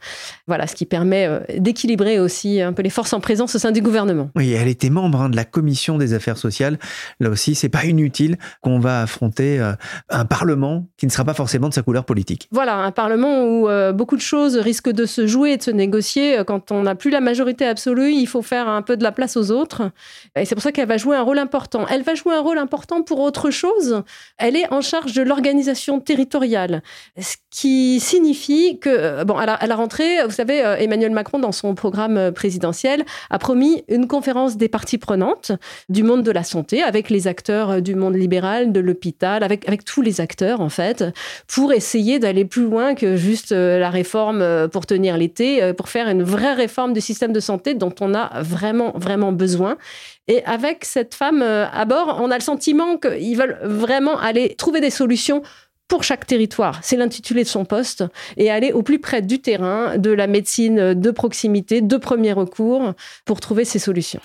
Voilà, 0.47 0.67
ce 0.67 0.75
qui 0.75 0.85
permet 0.85 1.27
euh, 1.27 1.39
d'équilibrer 1.57 2.19
aussi 2.19 2.61
un 2.61 2.73
peu 2.73 2.81
les 2.81 2.89
forces 2.89 3.13
en 3.13 3.19
présence 3.19 3.55
au 3.55 3.59
sein 3.59 3.71
du 3.71 3.81
gouvernement. 3.81 4.29
Oui, 4.35 4.51
elle 4.53 4.67
était 4.67 4.89
membre 4.89 5.21
hein, 5.21 5.29
de 5.29 5.35
la 5.35 5.45
commission 5.45 5.97
des 5.97 6.13
affaires 6.13 6.37
sociales. 6.37 6.77
Là 7.19 7.29
aussi, 7.29 7.55
c'est 7.55 7.69
pas 7.69 7.85
inutile 7.85 8.37
qu'on 8.61 8.79
va 8.79 9.01
affronter 9.01 9.59
euh, 9.59 9.73
un 10.09 10.25
parlement 10.25 10.87
qui 10.97 11.05
ne 11.05 11.11
sera 11.11 11.23
pas 11.23 11.33
forcément 11.33 11.69
de 11.69 11.73
sa 11.73 11.81
couleur 11.81 12.05
politique. 12.05 12.47
Voilà, 12.51 12.75
un 12.77 12.91
parlement 12.91 13.43
où 13.43 13.69
euh, 13.69 13.91
beaucoup 13.91 14.15
de 14.15 14.21
choses 14.21 14.57
risquent 14.57 14.91
de 14.91 15.05
se 15.05 15.27
jouer 15.27 15.51
et 15.51 15.57
de 15.57 15.63
se 15.63 15.71
négocier. 15.71 16.41
Quand 16.45 16.71
on 16.71 16.83
n'a 16.83 16.95
plus 16.95 17.09
la 17.09 17.21
majorité 17.21 17.65
absolue, 17.65 18.11
il 18.11 18.27
faut 18.27 18.41
faire 18.41 18.67
un 18.67 18.81
peu 18.81 18.97
de 18.97 19.03
la 19.03 19.11
place 19.11 19.37
aux 19.37 19.51
autres. 19.51 19.91
Et 20.35 20.45
c'est 20.45 20.55
pour 20.55 20.63
ça 20.63 20.71
qu'elle 20.71 20.87
va 20.87 20.97
jouer 20.97 21.15
un 21.15 21.21
rôle 21.21 21.39
important. 21.39 21.85
Elle 21.89 22.03
va 22.03 22.15
jouer 22.15 22.35
un 22.35 22.41
rôle 22.41 22.57
important 22.57 23.01
pour 23.01 23.19
autre 23.19 23.49
chose. 23.51 24.03
Elle 24.37 24.55
est 24.55 24.71
en 24.71 24.81
charge 24.81 25.13
de 25.13 25.21
l'organisation 25.21 25.99
territoriale. 25.99 26.81
Ce 27.19 27.35
qui 27.49 27.99
signifie 27.99 28.79
que, 28.79 29.23
bon, 29.23 29.35
à 29.37 29.45
la, 29.45 29.75
rentrée, 29.75 30.23
vous 30.25 30.31
savez, 30.31 30.59
Emmanuel 30.79 31.11
Macron, 31.11 31.39
dans 31.39 31.51
son 31.51 31.75
programme 31.75 32.31
présidentiel, 32.33 33.05
a 33.29 33.39
promis 33.39 33.83
une 33.87 34.07
conférence 34.07 34.57
des 34.57 34.67
parties 34.67 34.97
prenantes 34.97 35.51
du 35.89 36.03
monde 36.03 36.23
de 36.23 36.31
la 36.31 36.43
santé, 36.43 36.83
avec 36.83 37.09
les 37.09 37.27
acteurs 37.27 37.81
du 37.81 37.95
monde 37.95 38.15
libéral, 38.15 38.71
de 38.71 38.79
l'hôpital, 38.79 39.43
avec, 39.43 39.67
avec 39.67 39.85
tous 39.85 40.01
les 40.01 40.21
acteurs, 40.21 40.61
en 40.61 40.69
fait, 40.69 41.05
pour 41.47 41.71
essayer 41.73 42.19
d'aller 42.19 42.45
plus 42.45 42.63
loin 42.63 42.95
que 42.95 43.15
juste 43.15 43.51
la 43.51 43.89
réforme 43.89 44.67
pour 44.69 44.85
tenir 44.85 45.17
l'été, 45.17 45.73
pour 45.73 45.89
faire 45.89 46.09
une 46.09 46.23
vraie 46.23 46.53
réforme 46.53 46.93
du 46.93 47.01
système 47.01 47.31
de 47.31 47.39
santé 47.39 47.73
dont 47.73 47.93
on 48.01 48.13
a 48.13 48.41
vraiment, 48.41 48.91
vraiment 48.95 49.31
besoin. 49.31 49.77
Et 50.27 50.43
avec 50.45 50.85
cette 50.85 51.13
femme 51.13 51.41
euh, 51.43 51.67
à 51.71 51.85
bord, 51.85 52.17
on 52.19 52.31
a 52.31 52.35
le 52.35 52.43
sentiment 52.43 52.97
qu'ils 52.97 53.37
veulent 53.37 53.59
vraiment 53.61 54.17
aller 54.17 54.55
trouver 54.55 54.81
des 54.81 54.89
solutions 54.89 55.43
pour 55.87 56.03
chaque 56.03 56.25
territoire. 56.25 56.79
C'est 56.81 56.97
l'intitulé 56.97 57.43
de 57.43 57.47
son 57.47 57.65
poste 57.65 58.03
et 58.37 58.49
aller 58.49 58.71
au 58.71 58.81
plus 58.81 58.99
près 58.99 59.21
du 59.21 59.39
terrain, 59.39 59.97
de 59.97 60.11
la 60.11 60.27
médecine 60.27 60.93
de 60.93 61.11
proximité, 61.11 61.81
de 61.81 61.97
premier 61.97 62.33
recours 62.33 62.93
pour 63.25 63.39
trouver 63.39 63.65
ces 63.65 63.79
solutions. 63.79 64.21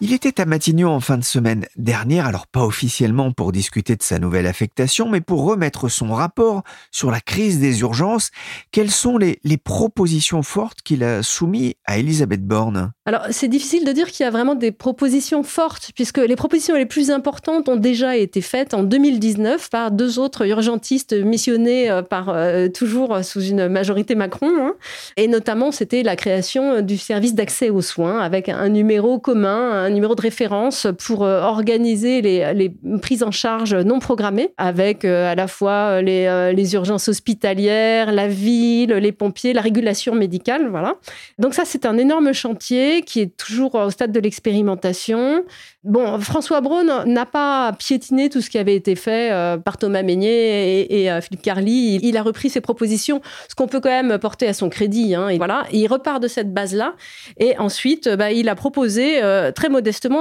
Il 0.00 0.12
était 0.12 0.40
à 0.40 0.44
Matignon 0.44 0.90
en 0.90 1.00
fin 1.00 1.18
de 1.18 1.24
semaine 1.24 1.66
dernière, 1.74 2.24
alors 2.24 2.46
pas 2.46 2.64
officiellement 2.64 3.32
pour 3.32 3.50
discuter 3.50 3.96
de 3.96 4.02
sa 4.04 4.20
nouvelle 4.20 4.46
affectation, 4.46 5.08
mais 5.08 5.20
pour 5.20 5.42
remettre 5.42 5.88
son 5.88 6.14
rapport 6.14 6.62
sur 6.92 7.10
la 7.10 7.20
crise 7.20 7.58
des 7.58 7.80
urgences. 7.80 8.30
Quelles 8.70 8.92
sont 8.92 9.18
les, 9.18 9.40
propositions 9.64 10.44
fortes 10.44 10.82
qu'il 10.82 11.02
a 11.02 11.24
soumises 11.24 11.74
à 11.84 11.98
Elisabeth 11.98 12.46
Borne? 12.46 12.92
Alors 13.06 13.22
c'est 13.30 13.48
difficile 13.48 13.84
de 13.84 13.90
dire 13.90 14.06
qu'il 14.06 14.22
y 14.22 14.26
a 14.26 14.30
vraiment 14.30 14.54
des 14.54 14.70
propositions 14.70 15.42
fortes, 15.42 15.90
puisque 15.96 16.18
les 16.18 16.36
propositions 16.36 16.76
les 16.76 16.86
plus 16.86 17.10
importantes 17.10 17.68
ont 17.68 17.76
déjà 17.76 18.16
été 18.16 18.40
faites 18.40 18.74
en 18.74 18.84
2019 18.84 19.68
par 19.68 19.90
deux 19.90 20.20
autres 20.20 20.46
urgentistes 20.46 21.12
missionnés 21.12 21.90
euh, 21.90 22.02
par 22.02 22.28
euh, 22.28 22.68
toujours 22.68 23.24
sous 23.24 23.40
une 23.40 23.66
majorité 23.66 24.14
Macron, 24.14 24.52
hein. 24.60 24.74
et 25.16 25.26
notamment 25.26 25.72
c'était 25.72 26.04
la 26.04 26.14
création 26.14 26.82
du 26.82 26.98
service 26.98 27.34
d'accès 27.34 27.68
aux 27.68 27.82
soins 27.82 28.20
avec 28.20 28.48
un 28.48 28.68
numéro 28.68 29.18
commun, 29.18 29.72
un 29.72 29.87
numéro 29.90 30.14
de 30.14 30.20
référence 30.20 30.86
pour 31.06 31.24
euh, 31.24 31.40
organiser 31.42 32.20
les, 32.22 32.72
prises 33.00 33.22
en 33.22 33.30
charge 33.30 33.74
non 33.74 33.98
programmées 33.98 34.52
avec 34.56 35.04
euh, 35.04 35.30
à 35.30 35.34
la 35.34 35.46
fois 35.46 36.02
les, 36.02 36.26
euh, 36.26 36.52
les, 36.52 36.74
urgences 36.74 37.08
hospitalières, 37.08 38.12
la 38.12 38.28
ville, 38.28 38.90
les 38.90 39.12
pompiers, 39.12 39.52
la 39.52 39.60
régulation 39.60 40.14
médicale. 40.14 40.68
Voilà. 40.70 40.96
Donc 41.38 41.54
ça, 41.54 41.64
c'est 41.64 41.86
un 41.86 41.96
énorme 41.98 42.32
chantier 42.32 43.02
qui 43.02 43.20
est 43.20 43.36
toujours 43.36 43.74
au 43.74 43.90
stade 43.90 44.12
de 44.12 44.20
l'expérimentation. 44.20 45.44
Bon, 45.84 46.18
François 46.20 46.60
Braun 46.60 47.04
n'a 47.06 47.24
pas 47.24 47.72
piétiné 47.78 48.28
tout 48.28 48.40
ce 48.40 48.50
qui 48.50 48.58
avait 48.58 48.74
été 48.74 48.94
fait 48.94 49.30
par 49.64 49.78
Thomas 49.78 50.02
Meignet 50.02 50.86
et, 50.90 51.20
Philippe 51.22 51.42
Carly. 51.42 51.98
Il, 52.02 52.16
a 52.16 52.22
repris 52.22 52.50
ses 52.50 52.60
propositions, 52.60 53.22
ce 53.48 53.54
qu'on 53.54 53.68
peut 53.68 53.80
quand 53.80 53.88
même 53.88 54.18
porter 54.18 54.48
à 54.48 54.52
son 54.52 54.68
crédit. 54.68 55.14
Hein, 55.14 55.28
et 55.28 55.38
voilà, 55.38 55.64
il 55.72 55.86
repart 55.86 56.22
de 56.22 56.28
cette 56.28 56.52
base-là. 56.52 56.94
Et 57.38 57.56
ensuite, 57.58 58.08
bah, 58.08 58.32
il 58.32 58.48
a 58.48 58.54
proposé 58.54 59.20
très 59.54 59.68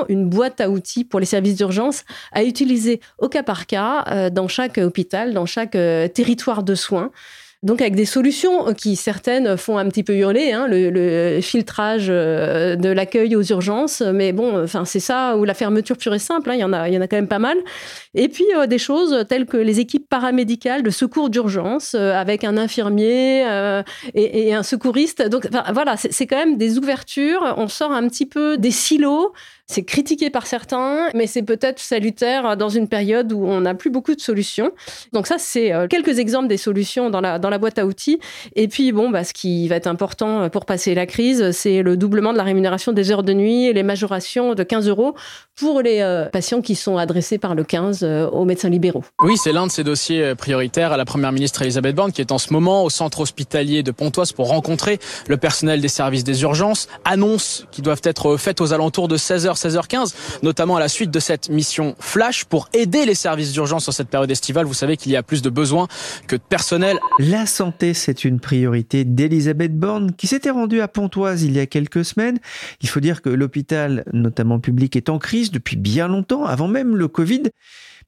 une 0.09 0.29
boîte 0.29 0.61
à 0.61 0.69
outils 0.69 1.03
pour 1.03 1.19
les 1.19 1.25
services 1.25 1.55
d'urgence 1.55 2.03
à 2.31 2.43
utiliser 2.43 3.01
au 3.17 3.29
cas 3.29 3.43
par 3.43 3.65
cas 3.65 4.05
euh, 4.07 4.29
dans 4.29 4.47
chaque 4.47 4.77
hôpital, 4.77 5.33
dans 5.33 5.45
chaque 5.45 5.75
euh, 5.75 6.07
territoire 6.07 6.63
de 6.63 6.75
soins. 6.75 7.11
Donc 7.63 7.81
avec 7.81 7.95
des 7.95 8.05
solutions 8.05 8.73
qui 8.75 8.95
certaines 8.95 9.57
font 9.57 9.77
un 9.79 9.87
petit 9.89 10.03
peu 10.03 10.15
hurler, 10.15 10.51
hein, 10.51 10.67
le, 10.69 11.39
filtrage 11.41 12.07
euh, 12.09 12.75
de 12.75 12.89
l'accueil 12.89 13.35
aux 13.35 13.43
urgences, 13.43 14.01
mais 14.01 14.31
bon, 14.31 14.63
enfin 14.63 14.85
c'est 14.85 14.99
ça 14.99 15.35
ou 15.37 15.43
la 15.43 15.55
fermeture 15.55 15.97
pure 15.97 16.13
et 16.13 16.19
simple, 16.19 16.51
hein, 16.51 16.53
il 16.53 16.59
y 16.59 16.63
en 16.63 16.71
a, 16.71 16.87
il 16.87 16.93
y 16.93 16.97
en 16.97 17.01
a 17.01 17.07
quand 17.07 17.17
même 17.17 17.27
pas 17.27 17.39
mal. 17.39 17.57
Et 18.13 18.29
puis 18.29 18.45
des 18.67 18.77
choses 18.77 19.25
telles 19.27 19.45
que 19.45 19.57
les 19.57 19.79
équipes 19.79 20.07
paramédicales 20.07 20.83
de 20.83 20.89
secours 20.89 21.29
d'urgence 21.29 21.95
avec 21.95 22.43
un 22.43 22.57
infirmier 22.57 23.41
et, 24.13 24.47
et, 24.47 24.53
un 24.53 24.63
secouriste. 24.63 25.27
Donc 25.27 25.47
voilà, 25.73 25.95
c'est 25.97 26.27
quand 26.27 26.37
même 26.37 26.57
des 26.57 26.77
ouvertures. 26.77 27.55
On 27.57 27.67
sort 27.67 27.91
un 27.91 28.07
petit 28.07 28.25
peu 28.25 28.57
des 28.57 28.71
silos 28.71 29.33
c'est 29.69 29.83
critiqué 29.83 30.29
par 30.29 30.47
certains, 30.47 31.09
mais 31.13 31.27
c'est 31.27 31.41
peut-être 31.41 31.79
salutaire 31.79 32.55
dans 32.55 32.69
une 32.69 32.87
période 32.87 33.33
où 33.33 33.45
on 33.45 33.61
n'a 33.61 33.75
plus 33.75 33.89
beaucoup 33.89 34.15
de 34.15 34.21
solutions. 34.21 34.71
Donc 35.11 35.27
ça, 35.27 35.35
c'est 35.37 35.73
euh, 35.73 35.87
quelques 35.87 36.19
exemples 36.19 36.47
des 36.47 36.55
solutions 36.55 37.09
dans 37.09 37.19
la, 37.19 37.37
dans 37.37 37.49
la 37.49 37.57
boîte 37.57 37.77
à 37.77 37.85
outils. 37.85 38.19
Et 38.55 38.69
puis, 38.69 38.93
bon, 38.93 39.09
bah, 39.09 39.25
ce 39.25 39.33
qui 39.33 39.67
va 39.67 39.75
être 39.75 39.87
important 39.87 40.49
pour 40.49 40.65
passer 40.65 40.95
la 40.95 41.05
crise, 41.05 41.51
c'est 41.51 41.83
le 41.83 41.97
doublement 41.97 42.31
de 42.31 42.37
la 42.37 42.43
rémunération 42.43 42.93
des 42.93 43.11
heures 43.11 43.23
de 43.23 43.33
nuit 43.33 43.65
et 43.65 43.73
les 43.73 43.83
majorations 43.83 44.55
de 44.55 44.63
15 44.63 44.87
euros 44.87 45.15
pour 45.57 45.81
les 45.81 45.99
euh, 45.99 46.27
patients 46.27 46.61
qui 46.61 46.75
sont 46.75 46.97
adressés 46.97 47.37
par 47.37 47.53
le 47.53 47.65
15 47.65 48.03
euh, 48.03 48.29
aux 48.29 48.45
médecins 48.45 48.69
libéraux. 48.69 49.03
Oui, 49.21 49.35
c'est 49.35 49.51
l'un 49.51 49.67
de 49.67 49.71
ces 49.71 49.83
dossiers 49.83 50.33
prioritaires 50.35 50.93
à 50.93 50.97
la 50.97 51.03
Première 51.03 51.33
ministre 51.33 51.61
Elisabeth 51.61 51.95
Borne 51.95 52.13
qui 52.13 52.21
est 52.21 52.31
en 52.31 52.37
ce 52.37 52.53
moment 52.53 52.85
au 52.85 52.89
centre 52.89 53.19
hospitalier 53.19 53.83
de 53.83 53.91
Pontoise 53.91 54.31
pour 54.31 54.47
rencontrer 54.47 54.99
le 55.27 55.35
personnel 55.35 55.81
des 55.81 55.89
services 55.89 56.23
des 56.23 56.43
urgences. 56.43 56.87
Annonces 57.03 57.65
qui 57.71 57.81
doivent 57.81 58.01
être 58.03 58.37
faites 58.37 58.61
aux 58.61 58.71
alentours 58.71 59.09
de 59.09 59.17
16h 59.17 59.56
16h15, 59.57 60.13
notamment 60.43 60.77
à 60.77 60.79
la 60.79 60.87
suite 60.87 61.11
de 61.11 61.19
cette 61.19 61.49
mission 61.49 61.95
Flash 61.99 62.45
pour 62.45 62.69
aider 62.73 63.05
les 63.05 63.15
services 63.15 63.51
d'urgence 63.51 63.87
en 63.87 63.91
cette 63.91 64.09
période 64.09 64.31
estivale. 64.31 64.65
Vous 64.65 64.73
savez 64.73 64.97
qu'il 64.97 65.11
y 65.11 65.15
a 65.15 65.23
plus 65.23 65.41
de 65.41 65.49
besoins 65.49 65.87
que 66.27 66.35
de 66.35 66.41
personnel. 66.41 66.97
La 67.19 67.45
santé, 67.45 67.93
c'est 67.93 68.23
une 68.23 68.39
priorité 68.39 69.03
d'Elisabeth 69.03 69.77
Borne 69.77 70.13
qui 70.13 70.27
s'était 70.27 70.49
rendue 70.49 70.81
à 70.81 70.87
Pontoise 70.87 71.43
il 71.43 71.53
y 71.53 71.59
a 71.59 71.65
quelques 71.65 72.05
semaines. 72.05 72.39
Il 72.81 72.89
faut 72.89 72.99
dire 72.99 73.21
que 73.21 73.29
l'hôpital, 73.29 74.03
notamment 74.13 74.59
public, 74.59 74.95
est 74.95 75.09
en 75.09 75.19
crise 75.19 75.51
depuis 75.51 75.77
bien 75.77 76.07
longtemps, 76.07 76.45
avant 76.45 76.67
même 76.67 76.95
le 76.95 77.07
Covid. 77.07 77.43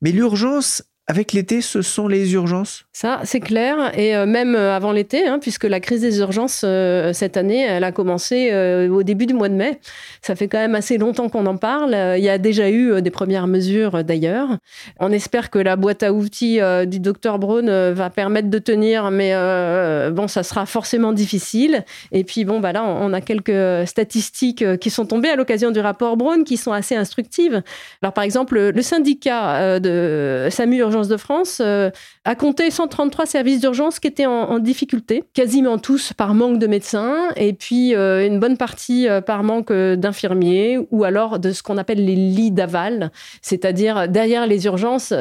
Mais 0.01 0.11
l'urgence 0.11 0.83
avec 1.09 1.33
l'été, 1.33 1.61
ce 1.61 1.81
sont 1.81 2.07
les 2.07 2.33
urgences? 2.33 2.85
Ça, 2.93 3.21
c'est 3.23 3.39
clair. 3.39 3.97
Et 3.97 4.15
euh, 4.15 4.27
même 4.27 4.53
euh, 4.53 4.75
avant 4.75 4.91
l'été, 4.91 5.25
hein, 5.25 5.39
puisque 5.41 5.63
la 5.63 5.79
crise 5.79 6.01
des 6.01 6.19
urgences, 6.19 6.61
euh, 6.63 7.13
cette 7.13 7.35
année, 7.35 7.63
elle 7.63 7.83
a 7.83 7.91
commencé 7.91 8.51
au 8.91 9.01
début 9.01 9.25
du 9.25 9.33
mois 9.33 9.49
de 9.49 9.55
mai. 9.55 9.79
Ça 10.21 10.35
fait 10.35 10.47
quand 10.47 10.59
même 10.59 10.75
assez 10.75 10.99
longtemps 10.99 11.27
qu'on 11.27 11.47
en 11.47 11.57
parle. 11.57 11.95
Il 12.17 12.23
y 12.23 12.29
a 12.29 12.37
déjà 12.37 12.69
eu 12.69 13.01
des 13.01 13.09
premières 13.09 13.47
mesures 13.47 14.03
d'ailleurs. 14.03 14.49
On 14.99 15.11
espère 15.11 15.49
que 15.49 15.57
la 15.57 15.75
boîte 15.75 16.03
à 16.03 16.13
outils 16.13 16.59
du 16.85 16.99
docteur 16.99 17.39
Braun 17.39 17.91
va 17.91 18.09
permettre 18.09 18.49
de 18.49 18.59
tenir, 18.59 19.09
mais 19.09 19.33
bon, 20.11 20.27
ça 20.27 20.43
sera 20.43 20.65
forcément 20.65 21.13
difficile. 21.13 21.85
Et 22.11 22.23
puis, 22.23 22.45
bon, 22.45 22.59
bah 22.59 22.71
là, 22.71 22.83
on 22.83 23.13
a 23.13 23.21
quelques 23.21 23.87
statistiques 23.87 24.77
qui 24.79 24.89
sont 24.89 25.05
tombées 25.05 25.29
à 25.29 25.35
l'occasion 25.35 25.71
du 25.71 25.79
rapport 25.79 26.17
Braun 26.17 26.43
qui 26.43 26.57
sont 26.57 26.73
assez 26.73 26.95
instructives. 26.95 27.63
Alors, 28.01 28.13
par 28.13 28.23
exemple, 28.23 28.59
le 28.59 28.81
syndicat 28.81 29.79
de 29.79 30.47
SAMU 30.51 30.77
Urgence 30.77 30.98
de 31.07 31.17
France 31.17 31.59
euh, 31.61 31.89
a 32.25 32.35
compté 32.35 32.69
133 32.69 33.25
services 33.25 33.59
d'urgence 33.61 33.99
qui 33.99 34.07
étaient 34.07 34.25
en, 34.25 34.59
difficulté, 34.59 35.23
quasiment 35.33 35.77
tous 35.77 36.13
par 36.13 36.33
manque 36.33 36.59
de 36.59 36.67
médecins, 36.67 37.29
et 37.35 37.53
puis 37.53 37.95
euh, 37.95 38.25
une 38.25 38.39
bonne 38.39 38.57
partie 38.57 39.07
euh, 39.07 39.21
par 39.21 39.43
manque 39.43 39.71
d'infirmiers, 39.71 40.77
ou 40.91 41.03
alors 41.03 41.39
de 41.39 41.51
ce 41.51 41.63
qu'on 41.63 41.77
appelle 41.77 42.03
les 42.03 42.15
lits 42.15 42.51
d'aval, 42.51 43.11
c'est-à-dire 43.41 44.07
derrière 44.07 44.47
les 44.47 44.65
urgences, 44.65 45.13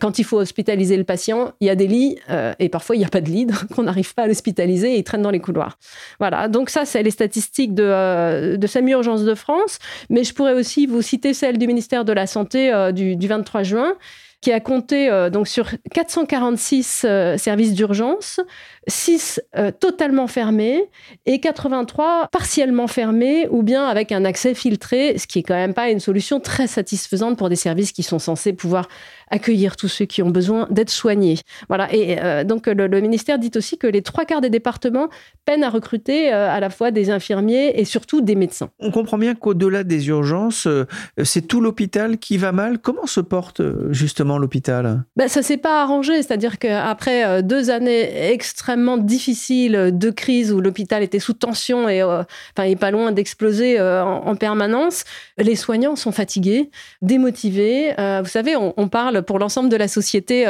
quand 0.00 0.18
il 0.18 0.24
faut 0.24 0.38
hospitaliser 0.38 0.96
le 0.96 1.04
patient, 1.04 1.52
il 1.60 1.66
y 1.66 1.70
a 1.70 1.74
des 1.74 1.86
lits, 1.86 2.18
et 2.58 2.68
parfois 2.68 2.96
il 2.96 2.98
n'y 2.98 3.04
a 3.04 3.08
pas 3.08 3.20
de 3.20 3.30
lit, 3.30 3.46
donc 3.46 3.78
on 3.78 3.84
n'arrive 3.84 4.14
pas 4.14 4.24
à 4.24 4.26
l'hospitaliser 4.26 4.94
et 4.94 4.98
il 4.98 5.04
traîne 5.04 5.22
dans 5.22 5.30
les 5.30 5.40
couloirs. 5.40 5.78
Voilà, 6.18 6.48
donc 6.48 6.70
ça, 6.70 6.84
c'est 6.84 7.02
les 7.02 7.10
statistiques 7.10 7.74
de, 7.74 8.56
de 8.56 8.66
SAMU 8.66 8.92
Urgence 8.92 9.24
de 9.24 9.34
France, 9.34 9.78
mais 10.10 10.24
je 10.24 10.34
pourrais 10.34 10.54
aussi 10.54 10.86
vous 10.86 11.02
citer 11.02 11.34
celle 11.34 11.58
du 11.58 11.66
ministère 11.66 12.04
de 12.04 12.12
la 12.12 12.26
Santé 12.26 12.72
du 12.92 13.26
23 13.26 13.62
juin 13.62 13.94
qui 14.42 14.52
a 14.52 14.60
compté 14.60 15.08
euh, 15.08 15.30
donc 15.30 15.48
sur 15.48 15.70
446 15.94 17.04
euh, 17.04 17.38
services 17.38 17.72
d'urgence, 17.74 18.40
6 18.88 19.40
euh, 19.56 19.70
totalement 19.70 20.26
fermés 20.26 20.90
et 21.26 21.38
83 21.38 22.28
partiellement 22.32 22.88
fermés 22.88 23.46
ou 23.50 23.62
bien 23.62 23.86
avec 23.86 24.10
un 24.10 24.24
accès 24.24 24.54
filtré, 24.54 25.16
ce 25.16 25.28
qui 25.28 25.38
est 25.38 25.42
quand 25.44 25.54
même 25.54 25.74
pas 25.74 25.90
une 25.90 26.00
solution 26.00 26.40
très 26.40 26.66
satisfaisante 26.66 27.38
pour 27.38 27.48
des 27.48 27.56
services 27.56 27.92
qui 27.92 28.02
sont 28.02 28.18
censés 28.18 28.52
pouvoir 28.52 28.88
accueillir 29.32 29.76
tous 29.76 29.88
ceux 29.88 30.04
qui 30.04 30.22
ont 30.22 30.30
besoin 30.30 30.68
d'être 30.70 30.90
soignés. 30.90 31.38
Voilà. 31.68 31.92
Et 31.92 32.18
euh, 32.22 32.44
donc 32.44 32.66
le, 32.66 33.00
ministère 33.00 33.38
dit 33.38 33.50
aussi 33.56 33.78
que 33.78 33.86
les 33.86 34.02
trois 34.02 34.24
quarts 34.26 34.42
des 34.42 34.50
départements 34.50 35.08
peinent 35.46 35.64
à 35.64 35.70
recruter 35.70 36.32
euh, 36.32 36.50
à 36.50 36.60
la 36.60 36.68
fois 36.70 36.90
des 36.90 37.10
infirmiers 37.10 37.80
et 37.80 37.84
surtout 37.84 38.20
des 38.20 38.34
médecins. 38.34 38.68
On 38.78 38.90
comprend 38.90 39.16
bien 39.18 39.34
qu'au-delà 39.34 39.84
des 39.84 40.08
urgences, 40.08 40.66
euh, 40.66 40.86
c'est 41.24 41.48
tout 41.48 41.62
l'hôpital 41.62 42.18
qui 42.18 42.36
va 42.36 42.52
mal. 42.52 42.78
Comment 42.78 43.06
se 43.06 43.20
porte 43.20 43.62
justement 43.90 44.36
l'hôpital? 44.36 45.04
Ben, 45.16 45.28
Ça 45.28 45.42
s'est 45.42 45.56
pas 45.56 45.82
arrangé, 45.82 46.22
c'est-à-dire 46.22 46.58
qu'après 46.58 47.42
deux 47.42 47.70
années 47.70 48.30
extrêmement 48.32 48.98
difficiles 48.98 49.90
de 49.92 50.10
crise 50.10 50.52
où 50.52 50.60
l'hôpital 50.60 51.02
était 51.02 51.18
sous 51.18 51.32
tension 51.32 51.88
et 51.88 52.02
enfin, 52.02 52.64
est 52.64 52.76
pas 52.76 52.90
loin 52.90 53.12
d'exploser 53.12 53.80
en, 53.80 54.36
permanence, 54.36 55.04
les 55.38 55.56
soignants 55.56 55.96
sont 55.96 56.12
fatigués, 56.12 56.70
démotivés. 57.00 57.94
vous 57.96 58.28
savez, 58.28 58.56
on 58.56 58.88
parle 58.88 59.21
pour 59.26 59.38
l'ensemble 59.38 59.68
de 59.68 59.76
la 59.76 59.88
société. 59.88 60.44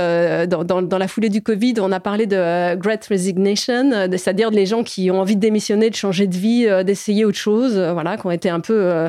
Dans, 0.48 0.64
dans, 0.64 0.98
la 0.98 1.08
foulée 1.08 1.28
du 1.28 1.42
Covid, 1.42 1.74
on 1.78 1.92
a 1.92 2.00
parlé 2.00 2.26
de 2.26 2.74
Great 2.76 3.04
Resignation, 3.06 3.90
c'est-à-dire 4.10 4.50
les 4.50 4.66
gens 4.66 4.82
qui 4.82 5.10
ont 5.10 5.20
envie 5.20 5.36
de 5.36 5.40
démissionner, 5.40 5.90
de 5.90 5.94
changer 5.94 6.26
de 6.26 6.36
vie, 6.36 6.66
d'essayer 6.84 7.24
autre 7.24 7.38
chose, 7.38 7.78
voilà, 7.78 8.16
qui 8.16 8.26
ont 8.26 8.30
été 8.30 8.48
un 8.48 8.60
peu... 8.60 9.08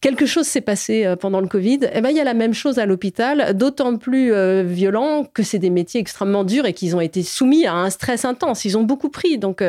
quelque 0.00 0.26
chose 0.26 0.46
s'est 0.46 0.60
passé 0.60 1.14
pendant 1.20 1.40
le 1.40 1.48
Covid. 1.48 1.80
Eh 1.92 2.00
ben, 2.00 2.10
il 2.10 2.16
y 2.16 2.20
a 2.20 2.24
la 2.24 2.34
même 2.34 2.54
chose 2.54 2.78
à 2.78 2.86
l'hôpital, 2.86 3.56
d'autant 3.56 3.96
plus 3.96 4.32
violent 4.64 5.24
que 5.32 5.42
c'est 5.42 5.58
des 5.58 5.70
métiers 5.70 6.00
extrêmement 6.00 6.44
durs 6.44 6.66
et 6.66 6.72
qu'ils 6.72 6.96
ont 6.96 7.00
été 7.00 7.22
soumis 7.22 7.66
à 7.66 7.74
un 7.74 7.90
stress 7.90 8.24
intense. 8.24 8.64
Ils 8.64 8.76
ont 8.78 8.84
beaucoup 8.84 9.08
pris. 9.08 9.38
Donc 9.38 9.62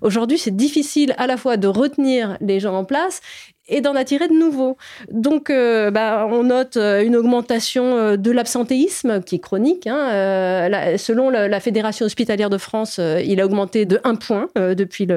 aujourd'hui, 0.00 0.38
c'est 0.38 0.56
difficile 0.56 1.14
à 1.18 1.26
la 1.26 1.36
fois 1.36 1.56
de 1.56 1.68
retenir 1.68 2.36
les 2.40 2.60
gens 2.60 2.74
en 2.74 2.84
place 2.84 3.20
et 3.68 3.80
d'en 3.80 3.94
attirer 3.94 4.28
de 4.28 4.34
nouveaux. 4.34 4.76
Donc, 5.10 5.50
euh, 5.50 5.90
bah, 5.90 6.26
on 6.30 6.44
note 6.44 6.76
euh, 6.76 7.04
une 7.04 7.16
augmentation 7.16 7.96
euh, 7.96 8.16
de 8.16 8.30
l'absentéisme 8.30 9.22
qui 9.22 9.36
est 9.36 9.38
chronique. 9.38 9.86
Hein. 9.86 10.96
selon 10.96 11.30
la, 11.30 11.58
Fédération 11.60 12.06
hospitalière 12.06 12.50
de 12.50 12.58
France, 12.58 13.00
il 13.24 13.40
a 13.40 13.44
augmenté 13.44 13.84
de 13.84 14.00
1 14.04 14.14
point 14.14 14.48
depuis 14.56 15.08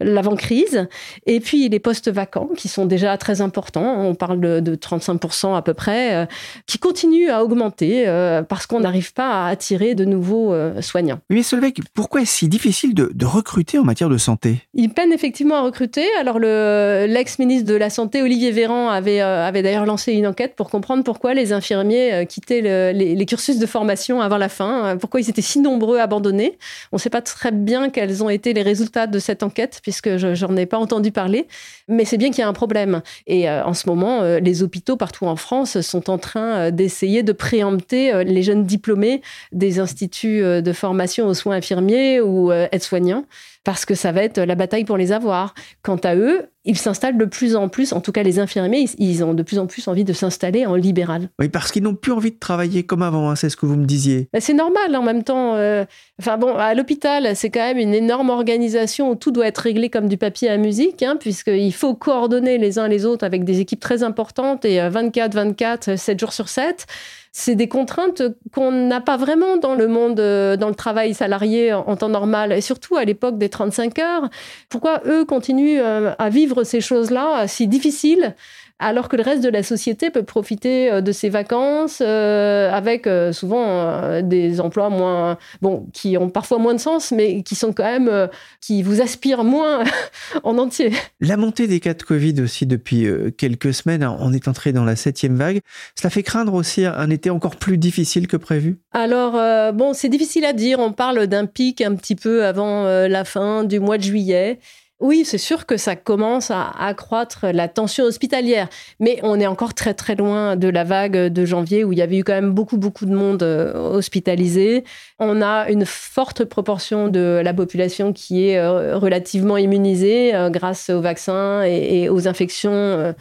l'avant-crise. 0.00 0.86
Et 1.26 1.40
puis, 1.40 1.68
les 1.68 1.78
postes 1.78 2.10
vacants, 2.10 2.50
qui 2.56 2.68
sont 2.68 2.84
déjà 2.84 3.16
très 3.16 3.40
importants, 3.40 4.04
on 4.06 4.14
parle 4.14 4.40
de, 4.40 4.74
35% 4.74 5.56
à 5.56 5.62
peu 5.62 5.72
près, 5.72 6.28
qui 6.66 6.78
continuent 6.78 7.30
à 7.30 7.42
augmenter 7.42 8.04
parce 8.48 8.66
qu'on 8.66 8.80
n'arrive 8.80 9.14
pas 9.14 9.46
à 9.46 9.48
attirer 9.48 9.94
de 9.94 10.04
nouveaux 10.04 10.54
soignants. 10.80 11.20
Mais 11.30 11.42
Solveig, 11.42 11.74
pourquoi 11.94 12.20
est-ce 12.20 12.32
si 12.32 12.48
difficile 12.48 12.94
de, 12.94 13.10
de, 13.14 13.26
recruter 13.26 13.78
en 13.78 13.84
matière 13.84 14.10
de 14.10 14.18
santé? 14.18 14.58
Il 14.74 14.90
peine 14.90 15.12
effectivement 15.12 15.56
à 15.56 15.62
recruter. 15.62 16.04
Alors, 16.20 16.38
l'ex-ministre 16.38 17.71
de 17.72 17.76
la 17.78 17.88
Santé, 17.88 18.20
Olivier 18.20 18.50
Véran, 18.50 18.90
avait, 18.90 19.22
euh, 19.22 19.46
avait 19.46 19.62
d'ailleurs 19.62 19.86
lancé 19.86 20.12
une 20.12 20.26
enquête 20.26 20.54
pour 20.56 20.68
comprendre 20.68 21.04
pourquoi 21.04 21.32
les 21.32 21.54
infirmiers 21.54 22.12
euh, 22.12 22.24
quittaient 22.26 22.60
les, 22.92 23.26
cursus 23.26 23.58
de 23.58 23.64
formation 23.64 24.20
avant 24.20 24.36
la 24.36 24.50
fin, 24.50 24.84
euh, 24.84 24.96
pourquoi 24.96 25.20
ils 25.20 25.30
étaient 25.30 25.40
si 25.40 25.58
nombreux 25.58 25.98
à 25.98 26.02
abandonner. 26.02 26.58
On 26.92 26.96
ne 26.96 27.00
sait 27.00 27.08
pas 27.08 27.22
très 27.22 27.50
bien 27.50 27.88
quels 27.88 28.22
ont 28.22 28.28
été 28.28 28.52
les 28.52 28.60
résultats 28.60 29.06
de 29.06 29.18
cette 29.18 29.42
enquête, 29.42 29.80
puisque 29.82 30.18
je 30.18 30.44
n'en 30.44 30.56
ai 30.56 30.66
pas 30.66 30.76
entendu 30.76 31.12
parler, 31.12 31.46
mais 31.88 32.04
c'est 32.04 32.18
bien 32.18 32.28
qu'il 32.28 32.40
y 32.40 32.42
a 32.42 32.48
un 32.48 32.52
problème. 32.52 33.00
Et 33.26 33.48
en 33.48 33.72
ce 33.72 33.88
moment, 33.88 34.22
les 34.22 34.62
hôpitaux 34.62 34.96
partout 34.96 35.24
en 35.26 35.36
France 35.36 35.80
sont 35.80 36.10
en 36.10 36.18
train 36.18 36.70
d'essayer 36.70 37.22
de 37.22 37.32
préempter 37.32 38.24
les 38.24 38.42
jeunes 38.42 38.64
diplômés 38.64 39.22
des 39.52 39.78
instituts 39.78 40.42
de 40.42 40.72
formation 40.72 41.26
aux 41.26 41.34
soins 41.34 41.56
infirmiers 41.56 42.20
ou 42.20 42.52
aides-soignants 42.52 43.24
parce 43.64 43.84
que 43.84 43.94
ça 43.94 44.12
va 44.12 44.22
être 44.22 44.40
la 44.40 44.54
bataille 44.54 44.84
pour 44.84 44.96
les 44.96 45.12
avoir. 45.12 45.54
Quant 45.82 45.96
à 45.96 46.16
eux, 46.16 46.48
ils 46.64 46.78
s'installent 46.78 47.18
de 47.18 47.24
plus 47.24 47.56
en 47.56 47.68
plus, 47.68 47.92
en 47.92 48.00
tout 48.00 48.12
cas 48.12 48.22
les 48.22 48.38
infirmiers, 48.38 48.88
ils 48.98 49.24
ont 49.24 49.34
de 49.34 49.42
plus 49.42 49.58
en 49.58 49.66
plus 49.66 49.88
envie 49.88 50.04
de 50.04 50.12
s'installer 50.12 50.64
en 50.64 50.76
libéral. 50.76 51.28
Oui, 51.40 51.48
parce 51.48 51.72
qu'ils 51.72 51.82
n'ont 51.82 51.94
plus 51.94 52.12
envie 52.12 52.30
de 52.30 52.38
travailler 52.38 52.84
comme 52.84 53.02
avant, 53.02 53.30
hein, 53.30 53.36
c'est 53.36 53.50
ce 53.50 53.56
que 53.56 53.66
vous 53.66 53.76
me 53.76 53.84
disiez. 53.84 54.28
Bah, 54.32 54.40
c'est 54.40 54.54
normal 54.54 54.94
en 54.94 55.02
même 55.02 55.24
temps. 55.24 55.54
Euh, 55.56 55.84
enfin 56.20 56.38
bon, 56.38 56.54
à 56.54 56.74
l'hôpital, 56.74 57.34
c'est 57.34 57.50
quand 57.50 57.60
même 57.60 57.78
une 57.78 57.94
énorme 57.94 58.30
organisation 58.30 59.10
où 59.10 59.14
tout 59.16 59.32
doit 59.32 59.46
être 59.46 59.58
réglé 59.58 59.90
comme 59.90 60.08
du 60.08 60.16
papier 60.16 60.48
à 60.48 60.56
musique, 60.56 61.02
hein, 61.02 61.16
puisqu'il 61.18 61.72
faut 61.74 61.94
coordonner 61.94 62.58
les 62.58 62.78
uns 62.78 62.86
les 62.86 63.04
autres 63.06 63.24
avec 63.24 63.44
des 63.44 63.60
équipes 63.60 63.80
très 63.80 64.02
importantes 64.04 64.64
et 64.64 64.78
24-24, 64.78 65.90
euh, 65.90 65.96
7 65.96 66.20
jours 66.20 66.32
sur 66.32 66.48
7 66.48 66.86
c'est 67.34 67.54
des 67.54 67.66
contraintes 67.66 68.22
qu'on 68.52 68.70
n'a 68.70 69.00
pas 69.00 69.16
vraiment 69.16 69.56
dans 69.56 69.74
le 69.74 69.88
monde, 69.88 70.20
euh, 70.20 70.58
dans 70.58 70.68
le 70.68 70.74
travail 70.74 71.14
salarié 71.14 71.72
en, 71.72 71.96
temps 71.96 72.10
normal, 72.10 72.52
et 72.52 72.60
surtout 72.60 72.96
à 72.96 73.04
l'époque 73.06 73.38
des 73.38 73.48
35 73.48 73.98
heures. 74.00 74.28
Pourquoi 74.68 75.00
eux 75.06 75.24
continuent 75.24 75.80
euh, 75.80 76.12
à 76.18 76.28
vivre 76.28 76.51
ces 76.64 76.80
choses-là 76.80 77.46
si 77.48 77.66
difficiles 77.68 78.34
alors 78.82 79.08
que 79.08 79.16
le 79.16 79.22
reste 79.22 79.42
de 79.42 79.48
la 79.48 79.62
société 79.62 80.10
peut 80.10 80.24
profiter 80.24 80.90
euh, 80.90 81.00
de 81.00 81.12
ses 81.12 81.28
vacances 81.28 82.02
euh, 82.04 82.70
avec 82.70 83.06
euh, 83.06 83.32
souvent 83.32 84.20
des 84.22 84.60
emplois 84.60 84.90
moins, 84.90 85.38
bon, 85.60 85.86
qui 85.92 86.18
ont 86.18 86.28
parfois 86.28 86.58
moins 86.58 86.74
de 86.74 86.80
sens, 86.80 87.12
mais 87.12 87.42
qui 87.42 87.54
sont 87.54 87.72
quand 87.72 87.84
même, 87.84 88.28
qui 88.60 88.82
vous 88.82 89.00
aspirent 89.00 89.44
moins 89.44 89.84
en 90.42 90.58
entier. 90.58 90.92
La 91.20 91.36
montée 91.36 91.66
des 91.66 91.80
cas 91.80 91.94
de 91.94 92.02
Covid 92.02 92.40
aussi 92.40 92.66
depuis 92.66 93.06
quelques 93.38 93.72
semaines, 93.72 94.02
hein, 94.02 94.16
on 94.20 94.32
est 94.32 94.48
entré 94.48 94.72
dans 94.72 94.84
la 94.84 94.96
septième 94.96 95.36
vague. 95.36 95.60
Cela 95.94 96.10
fait 96.10 96.22
craindre 96.22 96.54
aussi 96.54 96.84
un 96.84 97.10
été 97.10 97.30
encore 97.30 97.56
plus 97.56 97.78
difficile 97.78 98.26
que 98.26 98.36
prévu? 98.36 98.78
Alors, 98.92 99.72
bon, 99.72 99.92
c'est 99.92 100.08
difficile 100.08 100.44
à 100.44 100.52
dire. 100.52 100.78
On 100.80 100.92
parle 100.92 101.26
d'un 101.26 101.46
pic 101.46 101.80
un 101.80 101.94
petit 101.94 102.16
peu 102.16 102.44
avant 102.44 102.84
la 102.84 103.24
fin 103.24 103.64
du 103.64 103.80
mois 103.80 103.98
de 103.98 104.02
juillet. 104.02 104.58
Oui, 105.02 105.24
c'est 105.24 105.36
sûr 105.36 105.66
que 105.66 105.76
ça 105.76 105.96
commence 105.96 106.52
à 106.52 106.70
accroître 106.78 107.46
la 107.52 107.66
tension 107.66 108.04
hospitalière, 108.04 108.68
mais 109.00 109.18
on 109.24 109.40
est 109.40 109.48
encore 109.48 109.74
très 109.74 109.94
très 109.94 110.14
loin 110.14 110.54
de 110.54 110.68
la 110.68 110.84
vague 110.84 111.26
de 111.26 111.44
janvier 111.44 111.82
où 111.82 111.92
il 111.92 111.98
y 111.98 112.02
avait 112.02 112.18
eu 112.18 112.22
quand 112.22 112.34
même 112.34 112.52
beaucoup 112.52 112.76
beaucoup 112.76 113.04
de 113.04 113.12
monde 113.12 113.42
euh, 113.42 113.74
hospitalisé. 113.74 114.84
On 115.18 115.42
a 115.42 115.68
une 115.70 115.86
forte 115.86 116.44
proportion 116.44 117.08
de 117.08 117.40
la 117.42 117.52
population 117.52 118.12
qui 118.12 118.46
est 118.46 118.58
euh, 118.58 118.96
relativement 118.96 119.56
immunisée 119.56 120.36
euh, 120.36 120.50
grâce 120.50 120.88
aux 120.88 121.00
vaccins 121.00 121.64
et 121.64 122.08
aux 122.08 122.28
infections 122.28 123.12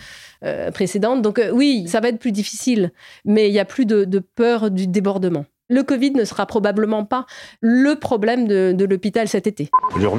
précédentes. 0.73 1.23
Donc 1.23 1.41
oui, 1.51 1.87
ça 1.87 1.99
va 1.99 2.09
être 2.09 2.19
plus 2.19 2.31
difficile, 2.31 2.91
mais 3.25 3.49
il 3.49 3.53
n'y 3.53 3.59
a 3.59 3.65
plus 3.65 3.87
de 3.87 4.19
peur 4.19 4.69
du 4.69 4.85
débordement 4.85 5.45
le 5.71 5.83
Covid 5.83 6.11
ne 6.11 6.25
sera 6.25 6.45
probablement 6.45 7.05
pas 7.05 7.25
le 7.61 7.95
problème 7.95 8.47
de, 8.47 8.85
l'hôpital 8.85 9.27
cet 9.27 9.47
été. 9.47 9.69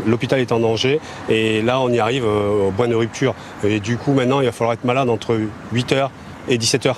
L'hôpital 0.06 0.40
est 0.40 0.50
en 0.50 0.60
danger 0.60 0.98
et 1.28 1.62
là 1.62 1.80
on 1.80 1.90
y 1.90 1.98
arrive 1.98 2.24
euh, 2.24 2.68
au 2.68 2.70
point 2.70 2.88
de 2.88 2.94
rupture. 2.94 3.34
Et 3.62 3.78
du 3.78 3.98
coup 3.98 4.12
maintenant 4.12 4.40
il 4.40 4.46
va 4.46 4.52
falloir 4.52 4.72
être 4.72 4.84
malade 4.84 5.10
entre 5.10 5.38
8h 5.74 6.08
et 6.48 6.56
17h 6.56 6.94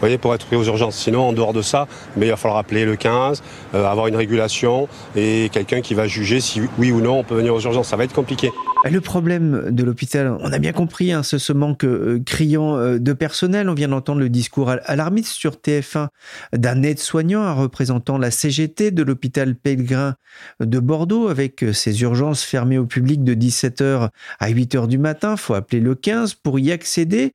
voyez, 0.00 0.18
pour 0.18 0.34
être 0.34 0.46
pris 0.46 0.56
aux 0.56 0.64
urgences. 0.64 0.96
Sinon, 0.96 1.28
en 1.28 1.32
dehors 1.32 1.52
de 1.52 1.62
ça, 1.62 1.86
il 2.16 2.28
va 2.28 2.36
falloir 2.36 2.58
appeler 2.58 2.84
le 2.84 2.96
15, 2.96 3.42
euh, 3.74 3.86
avoir 3.86 4.08
une 4.08 4.16
régulation 4.16 4.88
et 5.14 5.48
quelqu'un 5.52 5.80
qui 5.80 5.94
va 5.94 6.08
juger 6.08 6.40
si 6.40 6.60
oui 6.78 6.90
ou 6.90 7.00
non 7.00 7.20
on 7.20 7.24
peut 7.24 7.36
venir 7.36 7.54
aux 7.54 7.60
urgences. 7.60 7.88
Ça 7.88 7.96
va 7.96 8.04
être 8.04 8.12
compliqué. 8.12 8.50
Le 8.84 9.00
problème 9.00 9.70
de 9.70 9.84
l'hôpital, 9.84 10.36
on 10.40 10.52
a 10.52 10.58
bien 10.58 10.72
compris, 10.72 11.12
hein, 11.12 11.22
ce, 11.22 11.38
ce, 11.38 11.52
manque 11.52 11.84
euh, 11.84 12.20
criant 12.26 12.76
euh, 12.76 12.98
de 12.98 13.12
personnel. 13.12 13.68
On 13.68 13.74
vient 13.74 13.86
d'entendre 13.86 14.18
le 14.18 14.28
discours 14.28 14.70
alarmiste 14.70 15.32
sur 15.32 15.52
TF1 15.52 16.08
d'un 16.52 16.82
aide-soignant, 16.82 17.42
un 17.42 17.52
représentant 17.52 18.18
la 18.18 18.32
CGT 18.32 18.90
de 18.90 19.04
l'hôpital 19.04 19.54
Pellegrin 19.54 20.16
de 20.58 20.80
Bordeaux, 20.80 21.28
avec 21.28 21.64
ses 21.72 22.02
urgences 22.02 22.42
fermées 22.42 22.78
au 22.78 22.86
public 22.86 23.22
de 23.22 23.34
17h 23.34 24.08
à 24.40 24.50
8h 24.50 24.88
du 24.88 24.98
matin. 24.98 25.36
faut 25.36 25.54
appeler 25.54 25.80
le 25.80 25.94
15 25.94 26.34
pour 26.34 26.58
y 26.58 26.72
accéder. 26.72 27.34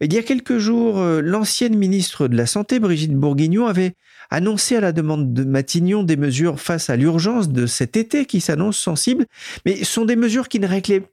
Il 0.00 0.12
y 0.14 0.18
a 0.18 0.22
quelques 0.22 0.58
jours, 0.58 0.98
l'ancienne 0.98 1.76
ministre 1.76 2.28
de 2.28 2.36
la 2.36 2.46
Santé, 2.46 2.78
Brigitte 2.78 3.14
Bourguignon, 3.14 3.66
avait 3.66 3.96
annoncé 4.30 4.76
à 4.76 4.80
la 4.80 4.92
demande 4.92 5.32
de 5.32 5.44
Matignon 5.44 6.02
des 6.02 6.16
mesures 6.16 6.60
face 6.60 6.90
à 6.90 6.96
l'urgence 6.96 7.48
de 7.48 7.66
cet 7.66 7.96
été 7.96 8.24
qui 8.24 8.40
s'annonce 8.40 8.78
sensible, 8.78 9.26
mais 9.64 9.84
sont 9.84 10.04
des 10.04 10.16
mesures 10.16 10.48
qui 10.48 10.60
ne 10.60 10.66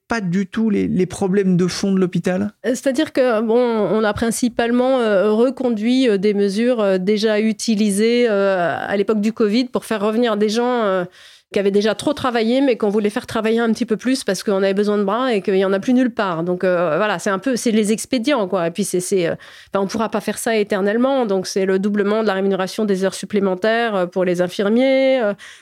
pas 0.07 0.21
du 0.21 0.47
tout 0.47 0.69
les, 0.69 1.05
problèmes 1.05 1.57
de 1.57 1.67
fond 1.67 1.91
de 1.91 1.99
l'hôpital? 1.99 2.53
Euh, 2.65 2.69
C'est-à-dire 2.69 3.13
que 3.13 3.41
bon, 3.41 3.55
on 3.57 4.03
a 4.03 4.13
principalement 4.13 4.99
euh, 4.99 5.31
reconduit 5.31 6.07
euh, 6.07 6.17
des 6.17 6.33
mesures 6.33 6.99
déjà 6.99 7.39
utilisées 7.39 8.27
à 8.27 8.95
l'époque 8.97 9.21
du 9.21 9.33
Covid 9.33 9.65
pour 9.65 9.85
faire 9.85 10.01
revenir 10.01 10.37
des 10.37 10.49
gens 10.49 11.05
qui 11.53 11.59
avait 11.59 11.71
déjà 11.71 11.95
trop 11.95 12.11
travaillé, 12.11 12.59
mais 12.59 12.75
qu'on 12.75 12.89
voulait 12.89 13.09
faire 13.09 13.25
travailler 13.25 13.59
un 13.59 13.71
petit 13.71 13.85
peu 13.85 13.95
plus 13.95 14.25
parce 14.25 14.43
qu'on 14.43 14.57
avait 14.57 14.73
besoin 14.73 14.97
de 14.97 15.03
bras 15.03 15.33
et 15.33 15.41
qu'il 15.41 15.55
y 15.55 15.63
en 15.63 15.71
a 15.71 15.79
plus 15.79 15.93
nulle 15.93 16.09
part. 16.09 16.43
Donc 16.43 16.65
euh, 16.65 16.97
voilà, 16.97 17.19
c'est 17.19 17.29
un 17.29 17.39
peu, 17.39 17.55
c'est 17.55 17.71
les 17.71 17.93
expédients 17.93 18.47
quoi. 18.49 18.67
Et 18.67 18.71
puis 18.71 18.83
c'est, 18.83 19.27
euh, 19.27 19.35
on 19.73 19.87
pourra 19.87 20.09
pas 20.09 20.19
faire 20.19 20.37
ça 20.37 20.57
éternellement. 20.57 21.25
Donc 21.25 21.47
c'est 21.47 21.65
le 21.65 21.79
doublement 21.79 22.23
de 22.23 22.27
la 22.27 22.33
rémunération 22.33 22.83
des 22.83 23.05
heures 23.05 23.13
supplémentaires 23.13 23.95
euh, 23.95 24.05
pour 24.05 24.25
les 24.25 24.41
infirmiers 24.41 25.21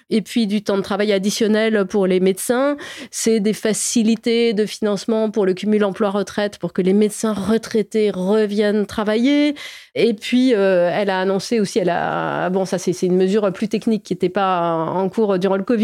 et 0.09 0.21
puis 0.21 0.47
du 0.47 0.63
temps 0.63 0.77
de 0.77 0.81
travail 0.81 1.11
additionnel 1.11 1.85
pour 1.85 2.07
les 2.07 2.19
médecins. 2.19 2.77
C'est 3.11 3.39
des 3.39 3.53
facilités 3.53 4.53
de 4.53 4.65
financement 4.65 5.29
pour 5.29 5.45
le 5.45 5.53
cumul 5.53 5.83
emploi-retraite 5.83 6.57
pour 6.57 6.73
que 6.73 6.81
les 6.81 6.93
médecins 6.93 7.33
retraités 7.33 8.09
reviennent 8.11 8.85
travailler. 8.85 9.55
Et 9.93 10.13
puis 10.13 10.51
elle 10.51 11.09
a 11.09 11.19
annoncé 11.19 11.59
aussi, 11.59 11.79
elle 11.79 11.89
a 11.89 12.49
bon 12.49 12.65
ça 12.65 12.77
c'est, 12.77 12.93
c'est 12.93 13.07
une 13.07 13.17
mesure 13.17 13.51
plus 13.51 13.67
technique 13.67 14.03
qui 14.03 14.13
n'était 14.13 14.29
pas 14.29 14.85
en 14.85 15.09
cours 15.09 15.37
durant 15.37 15.57
le 15.57 15.63
Covid 15.63 15.80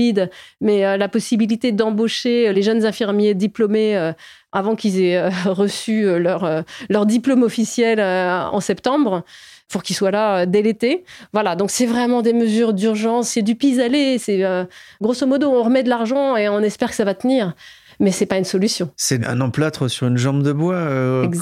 mais 0.61 0.85
euh, 0.85 0.97
la 0.97 1.07
possibilité 1.07 1.71
d'embaucher 1.71 2.47
euh, 2.47 2.51
les 2.51 2.61
jeunes 2.61 2.85
infirmiers 2.85 3.33
diplômés 3.33 3.97
euh, 3.97 4.13
avant 4.51 4.75
qu'ils 4.75 5.01
aient 5.01 5.29
reçu 5.45 6.19
leur, 6.19 6.63
leur 6.89 7.05
diplôme 7.05 7.43
officiel 7.43 7.99
en 8.01 8.59
septembre 8.59 9.23
pour 9.69 9.83
qu'ils 9.83 9.95
soient 9.95 10.09
là 10.09 10.45
dès 10.45 10.61
l'été. 10.61 11.03
Voilà, 11.33 11.55
donc 11.55 11.69
c'est 11.69 11.85
vraiment 11.85 12.21
des 12.21 12.33
mesures 12.33 12.73
d'urgence, 12.73 13.29
c'est 13.29 13.41
du 13.41 13.55
pis-aller, 13.55 14.17
c'est 14.17 14.41
grosso 15.01 15.27
modo 15.27 15.49
on 15.51 15.63
remet 15.63 15.83
de 15.83 15.89
l'argent 15.89 16.37
et 16.37 16.47
on 16.49 16.61
espère 16.61 16.89
que 16.89 16.95
ça 16.95 17.03
va 17.03 17.13
tenir 17.13 17.53
mais 17.99 18.11
c'est 18.11 18.25
pas 18.25 18.37
une 18.37 18.45
solution. 18.45 18.91
C'est 18.95 19.25
un 19.25 19.41
emplâtre 19.41 19.89
sur 19.89 20.07
une 20.07 20.17
jambe 20.17 20.43
de 20.43 20.51
bois, 20.51 20.87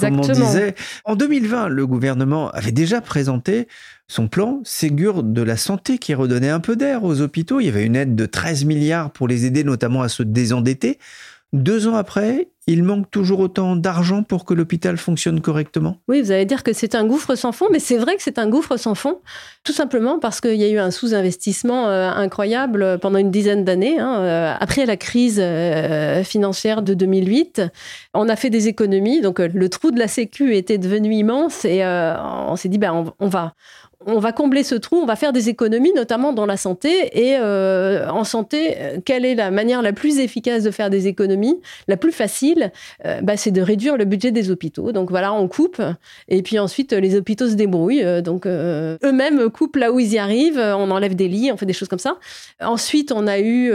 comme 0.00 0.20
on 0.20 0.28
disait. 0.28 0.74
En 1.04 1.16
2020, 1.16 1.68
le 1.68 1.86
gouvernement 1.86 2.50
avait 2.50 2.72
déjà 2.72 3.00
présenté 3.00 3.68
son 4.08 4.28
plan 4.28 4.60
Ségur 4.64 5.22
de 5.22 5.42
la 5.42 5.56
santé 5.56 5.98
qui 5.98 6.14
redonnait 6.14 6.50
un 6.50 6.60
peu 6.60 6.76
d'air 6.76 7.04
aux 7.04 7.20
hôpitaux. 7.20 7.60
Il 7.60 7.66
y 7.66 7.68
avait 7.68 7.84
une 7.84 7.96
aide 7.96 8.14
de 8.14 8.26
13 8.26 8.64
milliards 8.64 9.10
pour 9.10 9.28
les 9.28 9.44
aider 9.44 9.64
notamment 9.64 10.02
à 10.02 10.08
se 10.08 10.22
désendetter. 10.22 10.98
Deux 11.52 11.88
ans 11.88 11.94
après, 11.94 12.48
Il 12.68 12.82
manque 12.82 13.08
toujours 13.12 13.38
autant 13.38 13.76
d'argent 13.76 14.24
pour 14.24 14.44
que 14.44 14.52
l'hôpital 14.52 14.96
fonctionne 14.96 15.40
correctement? 15.40 15.98
Oui, 16.08 16.20
vous 16.20 16.32
allez 16.32 16.46
dire 16.46 16.64
que 16.64 16.72
c'est 16.72 16.96
un 16.96 17.06
gouffre 17.06 17.36
sans 17.36 17.52
fond, 17.52 17.66
mais 17.70 17.78
c'est 17.78 17.96
vrai 17.96 18.16
que 18.16 18.22
c'est 18.24 18.40
un 18.40 18.48
gouffre 18.48 18.76
sans 18.76 18.96
fond, 18.96 19.20
tout 19.62 19.72
simplement 19.72 20.18
parce 20.18 20.40
qu'il 20.40 20.56
y 20.56 20.64
a 20.64 20.68
eu 20.68 20.78
un 20.78 20.90
sous-investissement 20.90 21.86
euh, 21.86 22.10
incroyable 22.10 22.98
pendant 22.98 23.20
une 23.20 23.30
dizaine 23.30 23.64
d'années. 23.64 24.00
Hein, 24.00 24.18
euh, 24.18 24.54
après 24.58 24.84
la 24.84 24.96
crise 24.96 25.38
euh, 25.40 26.24
financière 26.24 26.82
de 26.82 26.94
2008, 26.94 27.62
on 28.14 28.28
a 28.28 28.34
fait 28.34 28.50
des 28.50 28.66
économies, 28.66 29.20
donc 29.20 29.38
le 29.38 29.68
trou 29.68 29.92
de 29.92 30.00
la 30.00 30.08
Sécu 30.08 30.56
était 30.56 30.78
devenu 30.78 31.14
immense 31.14 31.64
et 31.64 31.84
on 31.84 32.56
s'est 32.56 32.68
dit, 32.68 32.78
ben, 32.78 33.12
on 33.20 33.28
va 33.28 33.54
on 34.06 34.18
va 34.20 34.32
combler 34.32 34.62
ce 34.62 34.76
trou, 34.76 34.96
on 34.96 35.04
va 35.04 35.16
faire 35.16 35.32
des 35.32 35.48
économies, 35.48 35.92
notamment 35.92 36.32
dans 36.32 36.46
la 36.46 36.56
santé. 36.56 37.10
Et 37.12 37.36
euh, 37.38 38.08
en 38.08 38.22
santé, 38.22 38.76
quelle 39.04 39.24
est 39.24 39.34
la 39.34 39.50
manière 39.50 39.82
la 39.82 39.92
plus 39.92 40.20
efficace 40.20 40.62
de 40.62 40.70
faire 40.70 40.90
des 40.90 41.08
économies 41.08 41.60
La 41.88 41.96
plus 41.96 42.12
facile, 42.12 42.70
euh, 43.04 43.20
bah, 43.22 43.36
c'est 43.36 43.50
de 43.50 43.60
réduire 43.60 43.96
le 43.96 44.04
budget 44.04 44.30
des 44.30 44.52
hôpitaux. 44.52 44.92
Donc 44.92 45.10
voilà, 45.10 45.32
on 45.32 45.48
coupe. 45.48 45.82
Et 46.28 46.42
puis 46.42 46.60
ensuite, 46.60 46.92
les 46.92 47.16
hôpitaux 47.16 47.48
se 47.48 47.54
débrouillent. 47.54 48.22
Donc 48.22 48.46
euh, 48.46 48.96
eux-mêmes 49.04 49.50
coupent 49.50 49.74
là 49.76 49.90
où 49.90 49.98
ils 49.98 50.12
y 50.12 50.18
arrivent. 50.18 50.60
On 50.60 50.92
enlève 50.92 51.16
des 51.16 51.26
lits, 51.26 51.50
on 51.52 51.56
fait 51.56 51.66
des 51.66 51.72
choses 51.72 51.88
comme 51.88 51.98
ça. 51.98 52.18
Ensuite, 52.60 53.10
on 53.10 53.26
a 53.26 53.40
eu 53.40 53.72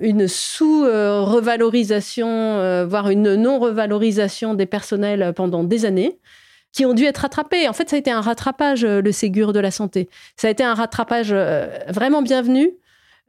une 0.00 0.26
sous-revalorisation, 0.26 2.86
voire 2.86 3.10
une 3.10 3.34
non-revalorisation 3.34 4.54
des 4.54 4.64
personnels 4.64 5.34
pendant 5.36 5.64
des 5.64 5.84
années 5.84 6.18
qui 6.72 6.86
ont 6.86 6.94
dû 6.94 7.04
être 7.04 7.18
rattrapés. 7.18 7.68
En 7.68 7.72
fait, 7.72 7.88
ça 7.88 7.96
a 7.96 7.98
été 7.98 8.10
un 8.10 8.20
rattrapage, 8.20 8.84
euh, 8.84 9.00
le 9.00 9.12
Ségur 9.12 9.52
de 9.52 9.60
la 9.60 9.70
santé. 9.70 10.08
Ça 10.36 10.48
a 10.48 10.50
été 10.50 10.62
un 10.62 10.74
rattrapage 10.74 11.30
euh, 11.32 11.66
vraiment 11.88 12.22
bienvenu 12.22 12.70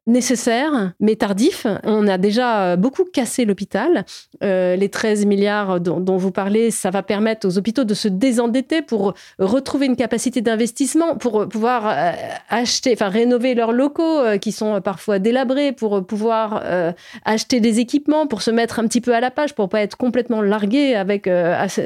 nécessaire, 0.07 0.93
mais 0.99 1.15
tardif. 1.15 1.67
On 1.83 2.07
a 2.07 2.17
déjà 2.17 2.61
euh, 2.63 2.75
beaucoup 2.75 3.05
cassé 3.05 3.45
l'hôpital. 3.45 4.05
Euh, 4.43 4.75
les 4.75 4.89
13 4.89 5.25
milliards 5.27 5.79
dont, 5.79 6.17
vous 6.17 6.31
parlez, 6.31 6.71
ça 6.71 6.89
va 6.89 7.03
permettre 7.03 7.47
aux 7.47 7.57
hôpitaux 7.57 7.83
de 7.83 7.93
se 7.93 8.07
désendetter 8.07 8.81
pour 8.81 9.13
retrouver 9.37 9.85
une 9.85 9.95
capacité 9.95 10.41
d'investissement, 10.41 11.15
pour 11.17 11.47
pouvoir 11.47 11.87
euh, 11.87 12.11
acheter, 12.49 12.93
enfin 12.93 13.09
rénover 13.09 13.53
leurs 13.53 13.71
locaux 13.71 14.21
qui 14.41 14.51
sont 14.51 14.81
parfois 14.81 15.19
délabrés, 15.19 15.71
pour 15.71 16.05
pouvoir 16.05 16.63
acheter 17.25 17.59
des 17.59 17.79
équipements, 17.79 18.27
pour 18.27 18.41
se 18.41 18.51
mettre 18.51 18.79
un 18.79 18.87
petit 18.87 19.01
peu 19.01 19.13
à 19.13 19.19
la 19.19 19.31
page, 19.31 19.53
pour 19.53 19.69
pas 19.69 19.81
être 19.81 19.97
complètement 19.97 20.41
largué 20.41 20.95
avec 20.95 21.29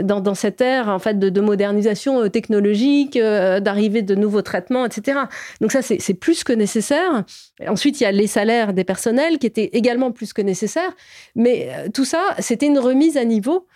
dans, 0.03 0.35
cette 0.35 0.61
ère 0.61 0.89
en 0.89 0.99
fait 0.99 1.19
de, 1.19 1.29
de 1.29 1.41
modernisation 1.41 2.29
technologique, 2.29 3.17
d'arrivée 3.17 4.01
de 4.01 4.15
nouveaux 4.15 4.41
traitements, 4.41 4.85
etc. 4.85 5.19
Donc 5.61 5.71
ça 5.71 5.81
c'est 5.81 6.13
plus 6.13 6.43
que 6.43 6.53
nécessaire. 6.53 7.23
Ensuite 7.67 7.99
il 7.99 8.03
y 8.03 8.04
les 8.11 8.27
salaires 8.27 8.73
des 8.73 8.83
personnels 8.83 9.39
qui 9.39 9.47
étaient 9.47 9.69
également 9.73 10.11
plus 10.11 10.33
que 10.33 10.41
nécessaires. 10.41 10.95
Mais 11.35 11.69
euh, 11.71 11.89
tout 11.93 12.05
ça, 12.05 12.35
c'était 12.39 12.67
une 12.67 12.79
remise 12.79 13.17
à 13.17 13.25
niveau. 13.25 13.67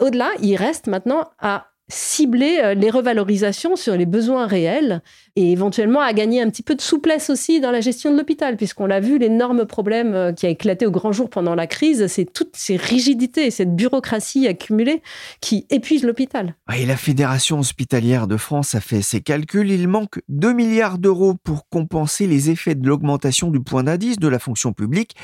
Au-delà, 0.00 0.30
il 0.40 0.56
reste 0.56 0.86
maintenant 0.86 1.30
à 1.38 1.71
cibler 1.88 2.60
euh, 2.62 2.74
les 2.74 2.90
revalorisations 2.90 3.76
sur 3.76 3.96
les 3.96 4.06
besoins 4.06 4.46
réels 4.46 5.02
et 5.36 5.52
éventuellement 5.52 6.00
à 6.00 6.12
gagner 6.12 6.40
un 6.40 6.48
petit 6.48 6.62
peu 6.62 6.74
de 6.74 6.80
souplesse 6.80 7.30
aussi 7.30 7.60
dans 7.60 7.70
la 7.70 7.80
gestion 7.80 8.12
de 8.12 8.16
l'hôpital, 8.16 8.56
puisqu'on 8.56 8.86
l'a 8.86 9.00
vu, 9.00 9.18
l'énorme 9.18 9.66
problème 9.66 10.14
euh, 10.14 10.32
qui 10.32 10.46
a 10.46 10.48
éclaté 10.48 10.86
au 10.86 10.90
grand 10.90 11.12
jour 11.12 11.28
pendant 11.28 11.54
la 11.54 11.66
crise, 11.66 12.06
c'est 12.06 12.24
toutes 12.24 12.56
ces 12.56 12.76
rigidités, 12.76 13.50
cette 13.50 13.74
bureaucratie 13.74 14.46
accumulée 14.46 15.02
qui 15.40 15.66
épuise 15.70 16.04
l'hôpital. 16.04 16.54
Et 16.74 16.86
la 16.86 16.96
Fédération 16.96 17.58
hospitalière 17.58 18.26
de 18.26 18.36
France 18.36 18.74
a 18.74 18.80
fait 18.80 19.02
ses 19.02 19.20
calculs, 19.20 19.70
il 19.70 19.88
manque 19.88 20.20
2 20.28 20.52
milliards 20.52 20.98
d'euros 20.98 21.34
pour 21.34 21.68
compenser 21.68 22.26
les 22.26 22.50
effets 22.50 22.74
de 22.74 22.86
l'augmentation 22.86 23.50
du 23.50 23.60
point 23.60 23.84
d'indice 23.84 24.18
de 24.18 24.28
la 24.28 24.38
fonction 24.38 24.72
publique 24.72 25.14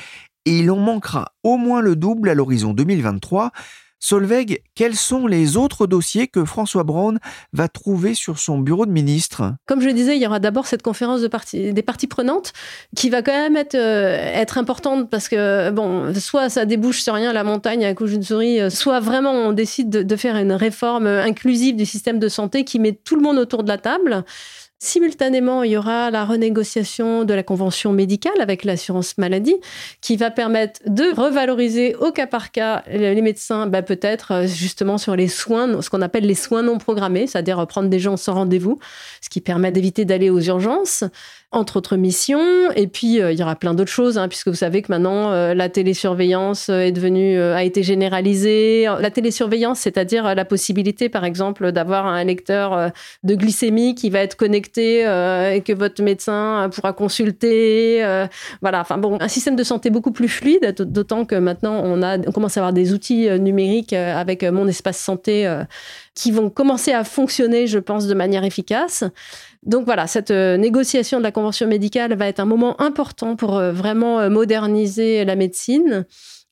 et 0.45 0.59
il 0.59 0.71
en 0.71 0.77
manquera 0.77 1.33
au 1.43 1.57
moins 1.57 1.81
le 1.81 1.95
double 1.95 2.29
à 2.29 2.33
l'horizon 2.33 2.73
2023. 2.73 3.51
Solveig, 3.99 4.61
quels 4.75 4.95
sont 4.95 5.27
les 5.27 5.57
autres 5.57 5.85
dossiers 5.87 6.27
que 6.27 6.45
François 6.45 6.83
Braun 6.83 7.17
va 7.53 7.67
trouver 7.67 8.13
sur 8.13 8.39
son 8.39 8.59
bureau 8.59 8.85
de 8.85 8.91
ministre? 8.91 9.55
Comme 9.65 9.81
je 9.81 9.87
le 9.87 9.93
disais, 9.93 10.15
il 10.15 10.21
y 10.21 10.27
aura 10.27 10.39
d'abord 10.39 10.67
cette 10.67 10.81
conférence 10.81 11.21
des 11.21 11.81
parties 11.83 12.07
prenantes 12.07 12.53
qui 12.95 13.09
va 13.09 13.21
quand 13.21 13.33
même 13.33 13.57
être, 13.57 13.75
euh, 13.75 14.17
être 14.33 14.57
importante 14.57 15.09
parce 15.09 15.27
que, 15.27 15.69
bon, 15.71 16.13
soit 16.15 16.49
ça 16.49 16.65
débouche 16.65 17.01
sur 17.01 17.13
rien, 17.13 17.33
la 17.33 17.43
montagne 17.43 17.85
à 17.85 17.93
couche 17.93 18.11
d'une 18.11 18.23
souris, 18.23 18.61
euh, 18.61 18.69
soit 18.69 18.99
vraiment 18.99 19.31
on 19.31 19.51
décide 19.51 19.89
de 19.89 20.15
faire 20.15 20.37
une 20.37 20.53
réforme 20.53 21.07
inclusive 21.07 21.75
du 21.75 21.85
système 21.85 22.19
de 22.19 22.29
santé 22.29 22.63
qui 22.63 22.79
met 22.79 22.93
tout 22.93 23.15
le 23.15 23.21
monde 23.21 23.37
autour 23.37 23.63
de 23.63 23.69
la 23.69 23.77
table. 23.77 24.23
Simultanément, 24.81 25.63
il 25.63 25.71
y 25.71 25.77
aura 25.77 26.09
la 26.09 26.23
renégociation 26.23 27.25
de 27.25 27.33
la 27.33 27.43
convention 27.43 27.91
médicale 27.91 28.39
avec 28.39 28.63
l'assurance 28.63 29.17
maladie 29.17 29.57
qui 29.99 30.15
va 30.15 30.31
permettre 30.31 30.79
de 30.85 31.13
revaloriser 31.13 31.95
au 31.95 32.13
cas 32.13 32.27
par 32.27 32.51
cas 32.51 32.83
les 32.89 33.21
médecins, 33.21 33.67
bah, 33.67 33.81
peut-être 33.81 34.31
euh, 34.31 34.47
justement 34.47 34.97
sur 34.97 35.17
les 35.17 35.27
soins, 35.27 35.81
ce 35.81 35.89
qu'on 35.89 36.01
appelle 36.01 36.25
les 36.25 36.33
soins 36.33 36.63
non 36.63 36.77
programmés, 36.77 37.27
c'est-à-dire 37.27 37.67
prendre 37.67 37.89
des 37.89 37.99
gens 37.99 38.15
sans 38.15 38.35
rendez-vous, 38.35 38.79
ce 39.19 39.27
qui 39.27 39.41
permet 39.41 39.73
d'éviter 39.73 40.05
d'aller 40.05 40.29
aux 40.29 40.39
urgences 40.39 41.03
entre 41.51 41.77
autres 41.77 41.97
missions. 41.97 42.71
Et 42.75 42.87
puis, 42.87 43.19
euh, 43.19 43.33
il 43.33 43.39
y 43.39 43.43
aura 43.43 43.57
plein 43.57 43.73
d'autres 43.73 43.91
choses, 43.91 44.17
hein, 44.17 44.29
puisque 44.29 44.47
vous 44.47 44.53
savez 44.53 44.81
que 44.81 44.93
maintenant, 44.93 45.31
euh, 45.31 45.53
la 45.55 45.67
télésurveillance 45.67 46.69
est 46.69 46.93
devenue, 46.93 47.41
a 47.41 47.63
été 47.63 47.83
généralisée. 47.83 48.85
La 48.99 49.11
télésurveillance, 49.11 49.79
c'est-à-dire 49.79 50.35
la 50.35 50.45
possibilité, 50.45 51.09
par 51.09 51.25
exemple, 51.25 51.73
d'avoir 51.73 52.05
un 52.05 52.23
lecteur 52.23 52.91
de 53.23 53.35
glycémie 53.35 53.95
qui 53.95 54.09
va 54.09 54.19
être 54.19 54.37
connecté 54.37 54.68
euh, 54.77 55.51
et 55.51 55.61
que 55.61 55.73
votre 55.73 56.01
médecin 56.01 56.69
pourra 56.73 56.93
consulter. 56.93 58.03
Euh, 58.03 58.27
voilà, 58.61 58.81
enfin 58.81 58.97
bon, 58.97 59.17
un 59.19 59.27
système 59.27 59.55
de 59.55 59.63
santé 59.63 59.89
beaucoup 59.89 60.11
plus 60.11 60.27
fluide, 60.27 60.75
d'autant 60.79 61.25
que 61.25 61.35
maintenant 61.35 61.81
on, 61.83 62.01
a, 62.01 62.17
on 62.17 62.31
commence 62.31 62.57
à 62.57 62.61
avoir 62.61 62.73
des 62.73 62.93
outils 62.93 63.27
euh, 63.27 63.37
numériques 63.37 63.93
avec 63.93 64.43
Mon 64.43 64.67
Espace 64.67 64.97
Santé 64.97 65.49
qui 66.15 66.31
vont 66.31 66.49
commencer 66.49 66.91
à 66.91 67.03
fonctionner, 67.03 67.67
je 67.67 67.79
pense, 67.79 68.07
de 68.07 68.13
manière 68.13 68.43
efficace. 68.43 69.03
Donc 69.63 69.85
voilà, 69.85 70.07
cette 70.07 70.31
négociation 70.31 71.17
de 71.17 71.23
la 71.23 71.31
convention 71.31 71.67
médicale 71.67 72.15
va 72.15 72.27
être 72.27 72.39
un 72.39 72.45
moment 72.45 72.79
important 72.81 73.35
pour 73.35 73.59
vraiment 73.59 74.29
moderniser 74.29 75.25
la 75.25 75.35
médecine. 75.35 76.05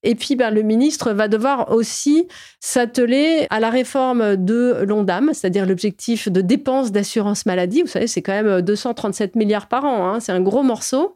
Et 0.04 0.16
puis, 0.16 0.36
ben, 0.36 0.52
le 0.52 0.62
ministre 0.62 1.12
va 1.12 1.28
devoir 1.28 1.72
aussi 1.72 2.28
s'atteler 2.60 3.48
à 3.50 3.60
la 3.60 3.70
réforme 3.70 4.36
de 4.36 4.84
l'ONDAM, 4.88 5.32
c'est-à-dire 5.34 5.66
l'objectif 5.66 6.30
de 6.30 6.42
dépenses 6.42 6.92
d'assurance 6.92 7.46
maladie. 7.46 7.82
Vous 7.82 7.88
savez, 7.88 8.08
c'est 8.08 8.22
quand 8.22 8.44
même 8.44 8.62
237 8.62 9.36
milliards 9.36 9.68
par 9.68 9.86
an. 9.86 10.08
Hein. 10.08 10.20
c'est 10.20 10.32
un 10.32 10.42
gros 10.42 10.64
morceau. 10.64 11.16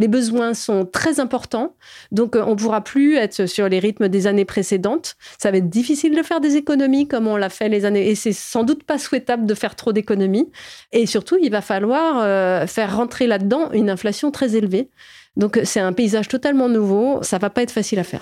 Les 0.00 0.08
besoins 0.08 0.54
sont 0.54 0.86
très 0.86 1.20
importants, 1.20 1.74
donc 2.10 2.34
euh, 2.34 2.42
on 2.46 2.52
ne 2.52 2.54
pourra 2.54 2.82
plus 2.82 3.16
être 3.16 3.44
sur 3.44 3.68
les 3.68 3.78
rythmes 3.78 4.08
des 4.08 4.26
années 4.26 4.46
précédentes. 4.46 5.16
Ça 5.36 5.50
va 5.50 5.58
être 5.58 5.68
difficile 5.68 6.16
de 6.16 6.22
faire 6.22 6.40
des 6.40 6.56
économies 6.56 7.06
comme 7.06 7.26
on 7.26 7.36
l'a 7.36 7.50
fait 7.50 7.68
les 7.68 7.84
années, 7.84 8.08
et 8.08 8.14
c'est 8.14 8.32
sans 8.32 8.64
doute 8.64 8.82
pas 8.82 8.96
souhaitable 8.96 9.44
de 9.44 9.52
faire 9.52 9.76
trop 9.76 9.92
d'économies. 9.92 10.50
Et 10.92 11.04
surtout, 11.04 11.36
il 11.42 11.50
va 11.50 11.60
falloir 11.60 12.18
euh, 12.22 12.66
faire 12.66 12.96
rentrer 12.96 13.26
là-dedans 13.26 13.70
une 13.72 13.90
inflation 13.90 14.30
très 14.30 14.56
élevée. 14.56 14.88
Donc 15.40 15.58
c'est 15.64 15.80
un 15.80 15.94
paysage 15.94 16.28
totalement 16.28 16.68
nouveau, 16.68 17.22
ça 17.22 17.38
va 17.38 17.48
pas 17.48 17.62
être 17.62 17.70
facile 17.70 17.98
à 17.98 18.04
faire. 18.04 18.20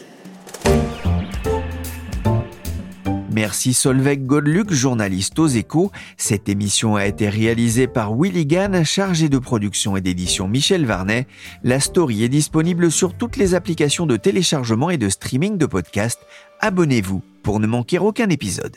Merci 3.33 3.74
Solveig 3.74 4.18
Godluc, 4.18 4.72
journaliste 4.72 5.37
aux 5.40 5.48
échos. 5.48 5.90
Cette 6.16 6.48
émission 6.48 6.94
a 6.94 7.07
été 7.07 7.28
réalisée 7.28 7.88
par 7.88 8.14
Willy 8.14 8.46
Gann, 8.46 8.85
chargé 8.85 9.28
de 9.28 9.38
production 9.38 9.96
et 9.96 10.00
d'édition 10.00 10.46
Michel 10.46 10.87
Varnet. 10.87 11.26
La 11.64 11.81
story 11.81 12.22
est 12.22 12.28
disponible 12.28 12.90
sur 12.92 13.14
toutes 13.14 13.37
les 13.37 13.57
applications 13.57 14.07
de 14.07 14.16
téléchargement 14.16 14.90
et 14.90 14.96
de 14.96 15.09
streaming 15.09 15.59
de 15.59 15.66
podcasts. 15.66 16.20
Abonnez-vous 16.61 17.20
pour 17.42 17.59
ne 17.59 17.66
manquer 17.66 17.98
aucun 17.98 18.28
épisode. 18.28 18.76